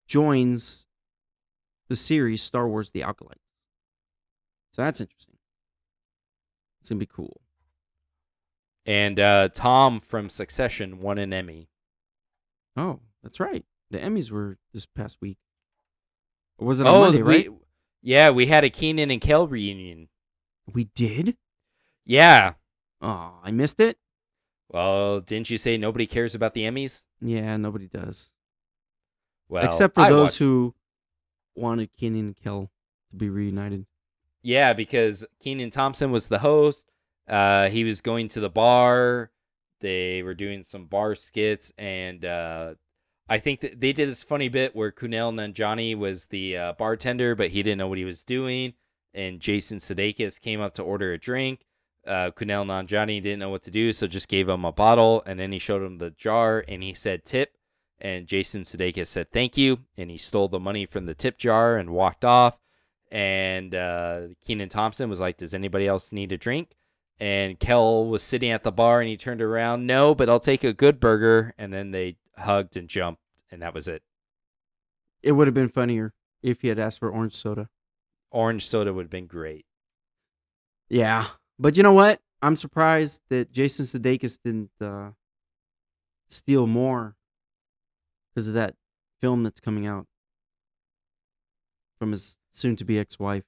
[0.07, 0.87] joins
[1.87, 3.39] the series Star Wars: The Acolyte.
[4.71, 5.35] So that's interesting.
[6.81, 7.39] It's gonna be cool.
[8.85, 11.69] and uh, Tom from Succession won an Emmy.
[12.77, 13.65] Oh, that's right.
[13.89, 15.37] The Emmys were this past week.
[16.57, 17.49] Or was it on oh, Monday, we, right?
[18.01, 20.09] yeah, we had a Kenan and Kel reunion.
[20.71, 21.37] We did.
[22.05, 22.53] Yeah.
[23.01, 23.97] Oh, I missed it.
[24.69, 27.03] Well, didn't you say nobody cares about the Emmys?
[27.21, 28.31] Yeah, nobody does.
[29.49, 30.75] Well, Except for I those watched- who
[31.55, 32.69] wanted Kenan and Kel
[33.11, 33.85] to be reunited.
[34.41, 36.91] Yeah, because Kenan Thompson was the host.
[37.27, 39.31] Uh, he was going to the bar.
[39.79, 42.75] They were doing some bar skits, and uh,
[43.29, 47.35] I think that they did this funny bit where Kumail Nanjiani was the uh, bartender,
[47.35, 48.73] but he didn't know what he was doing.
[49.13, 51.65] And Jason Sudeikis came up to order a drink.
[52.05, 55.39] Uh, Kumail Nanjiani didn't know what to do, so just gave him a bottle, and
[55.39, 57.57] then he showed him the jar, and he said tip.
[57.99, 61.77] And Jason Sudeikis said thank you, and he stole the money from the tip jar
[61.77, 62.57] and walked off.
[63.11, 66.75] And uh, Kenan Thompson was like, "Does anybody else need a drink?"
[67.19, 70.63] And Kel was sitting at the bar, and he turned around, "No, but I'll take
[70.63, 74.03] a good burger." And then they hugged and jumped, and that was it.
[75.23, 76.13] It would have been funnier
[76.43, 77.69] if he had asked for orange soda.
[78.29, 79.65] Orange soda would have been great.
[80.89, 82.21] Yeah, but you know what?
[82.41, 85.11] I'm surprised that Jason Sudeikis didn't uh,
[86.27, 87.15] steal more
[88.29, 88.75] because of that
[89.19, 90.05] film that's coming out
[91.97, 93.45] from his soon-to-be ex-wife.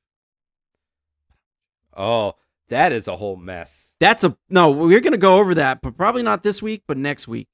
[1.95, 2.35] Oh,
[2.69, 4.71] that is a whole mess, That's a no.
[4.71, 7.47] We're gonna go over that, but probably not this week, but next week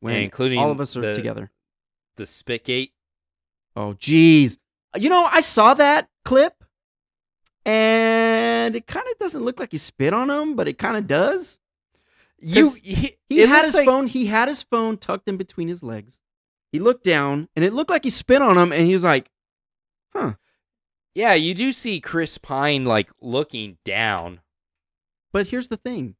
[0.00, 1.50] when Yeah, including all of us are the- together.
[2.16, 2.92] the Spitgate.
[3.76, 4.58] Oh, geez.
[4.96, 6.64] You know, I saw that clip,
[7.64, 11.06] and it kind of doesn't look like he spit on him, but it kind of
[11.06, 11.60] does.
[12.40, 14.06] You, he, He had his like- phone.
[14.06, 16.20] He had his phone tucked in between his legs.
[16.72, 19.30] He looked down, and it looked like he spit on him, and he was like,
[20.14, 20.34] "Huh."
[21.18, 24.38] Yeah, you do see Chris Pine like looking down.
[25.32, 26.14] But here's the thing: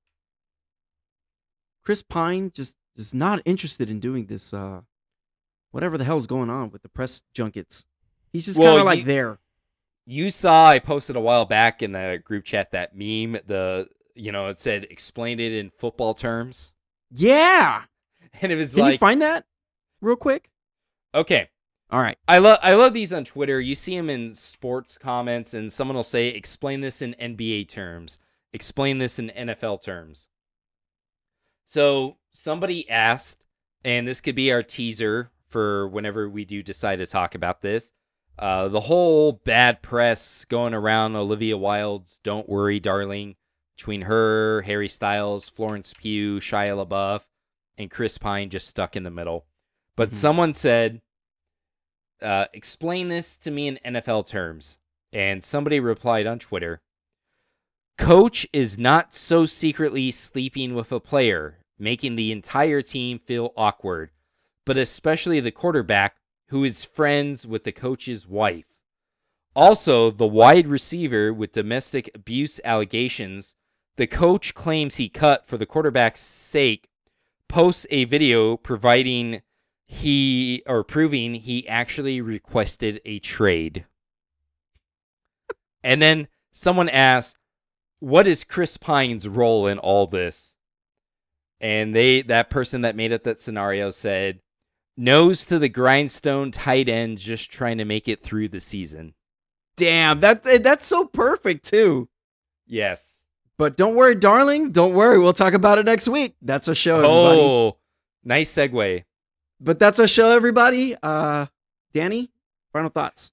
[1.84, 4.52] Chris Pine just is not interested in doing this.
[4.52, 4.80] Uh,
[5.70, 7.86] whatever the hell's going on with the press junkets,
[8.32, 9.38] he's just Well, kind of like you- there.
[10.04, 13.40] You saw I posted a while back in the group chat that meme.
[13.46, 16.72] The you know it said explained it in football terms,
[17.08, 17.84] Yeah.
[18.42, 19.44] and it was like, Can you like find that
[20.00, 20.50] real quick?
[21.14, 21.50] okay.
[21.90, 22.18] All right.
[22.28, 23.60] I love I love these on Twitter.
[23.60, 28.18] You see them in sports comments, and someone will say, "Explain this in NBA terms.
[28.52, 30.28] Explain this in NFL terms."
[31.64, 33.44] So somebody asked,
[33.84, 37.92] and this could be our teaser for whenever we do decide to talk about this.
[38.38, 43.36] Uh, the whole bad press going around Olivia Wilde's "Don't Worry, Darling"
[43.76, 47.22] between her, Harry Styles, Florence Pugh, Shia LaBeouf,
[47.78, 49.46] and Chris Pine just stuck in the middle.
[49.96, 50.14] But Mhm.
[50.14, 51.00] someone said
[52.22, 54.78] uh, explain this to me in NFL terms.
[55.12, 56.80] And somebody replied on Twitter
[57.96, 64.10] Coach is not so secretly sleeping with a player, making the entire team feel awkward,
[64.64, 66.16] but especially the quarterback
[66.48, 68.66] who is friends with the coach's wife.
[69.56, 73.56] Also, the wide receiver with domestic abuse allegations,
[73.96, 76.88] the coach claims he cut for the quarterback's sake,
[77.48, 79.42] posts a video providing
[79.88, 83.86] he or proving he actually requested a trade.
[85.82, 87.38] and then someone asked,
[87.98, 90.54] "What is Chris Pine's role in all this?"
[91.60, 94.40] And they that person that made up that scenario said,
[94.96, 99.14] "Nose to the grindstone tight end just trying to make it through the season."
[99.76, 102.08] Damn, that eh, that's so perfect too.
[102.66, 103.24] Yes.
[103.56, 104.70] But don't worry, darling.
[104.70, 105.18] Don't worry.
[105.18, 106.36] We'll talk about it next week.
[106.42, 107.40] That's a show, everybody.
[107.40, 107.78] Oh,
[108.22, 109.04] nice segue.
[109.60, 110.96] But that's a show, everybody.
[111.02, 111.46] Uh,
[111.92, 112.30] Danny,
[112.72, 113.32] final thoughts.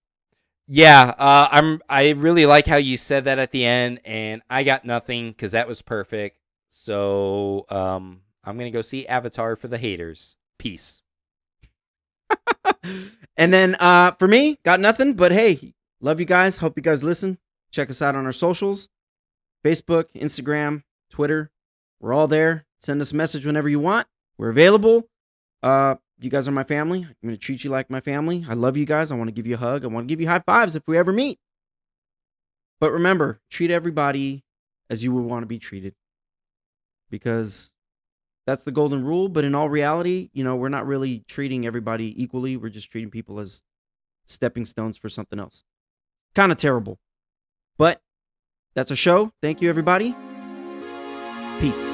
[0.68, 1.82] Yeah, uh, I'm.
[1.88, 5.52] I really like how you said that at the end, and I got nothing because
[5.52, 6.40] that was perfect.
[6.72, 10.36] So, um, I'm gonna go see Avatar for the haters.
[10.58, 11.04] Peace.
[13.38, 15.14] and then uh, for me, got nothing.
[15.14, 16.58] But hey, love you guys.
[16.58, 17.38] Hope you guys listen.
[17.70, 18.90] Check us out on our socials
[19.66, 21.52] Facebook, Instagram, Twitter.
[22.00, 22.66] We're all there.
[22.82, 24.08] Send us a message whenever you want.
[24.38, 25.10] We're available.
[25.64, 27.00] Uh, you guys are my family.
[27.00, 28.46] I'm going to treat you like my family.
[28.48, 29.12] I love you guys.
[29.12, 29.84] I want to give you a hug.
[29.84, 31.40] I want to give you high fives if we ever meet.
[32.80, 34.44] But remember, treat everybody
[34.90, 35.94] as you would want to be treated.
[37.10, 37.74] Because
[38.46, 39.30] that's the golden rule.
[39.30, 42.58] But in all reality, you know, we're not really treating everybody equally.
[42.58, 43.64] We're just treating people as
[44.26, 45.64] stepping stones for something else.
[46.34, 47.00] Kind of terrible.
[47.78, 48.02] But
[48.74, 49.32] that's a show.
[49.42, 50.16] Thank you, everybody.
[51.60, 51.94] Peace.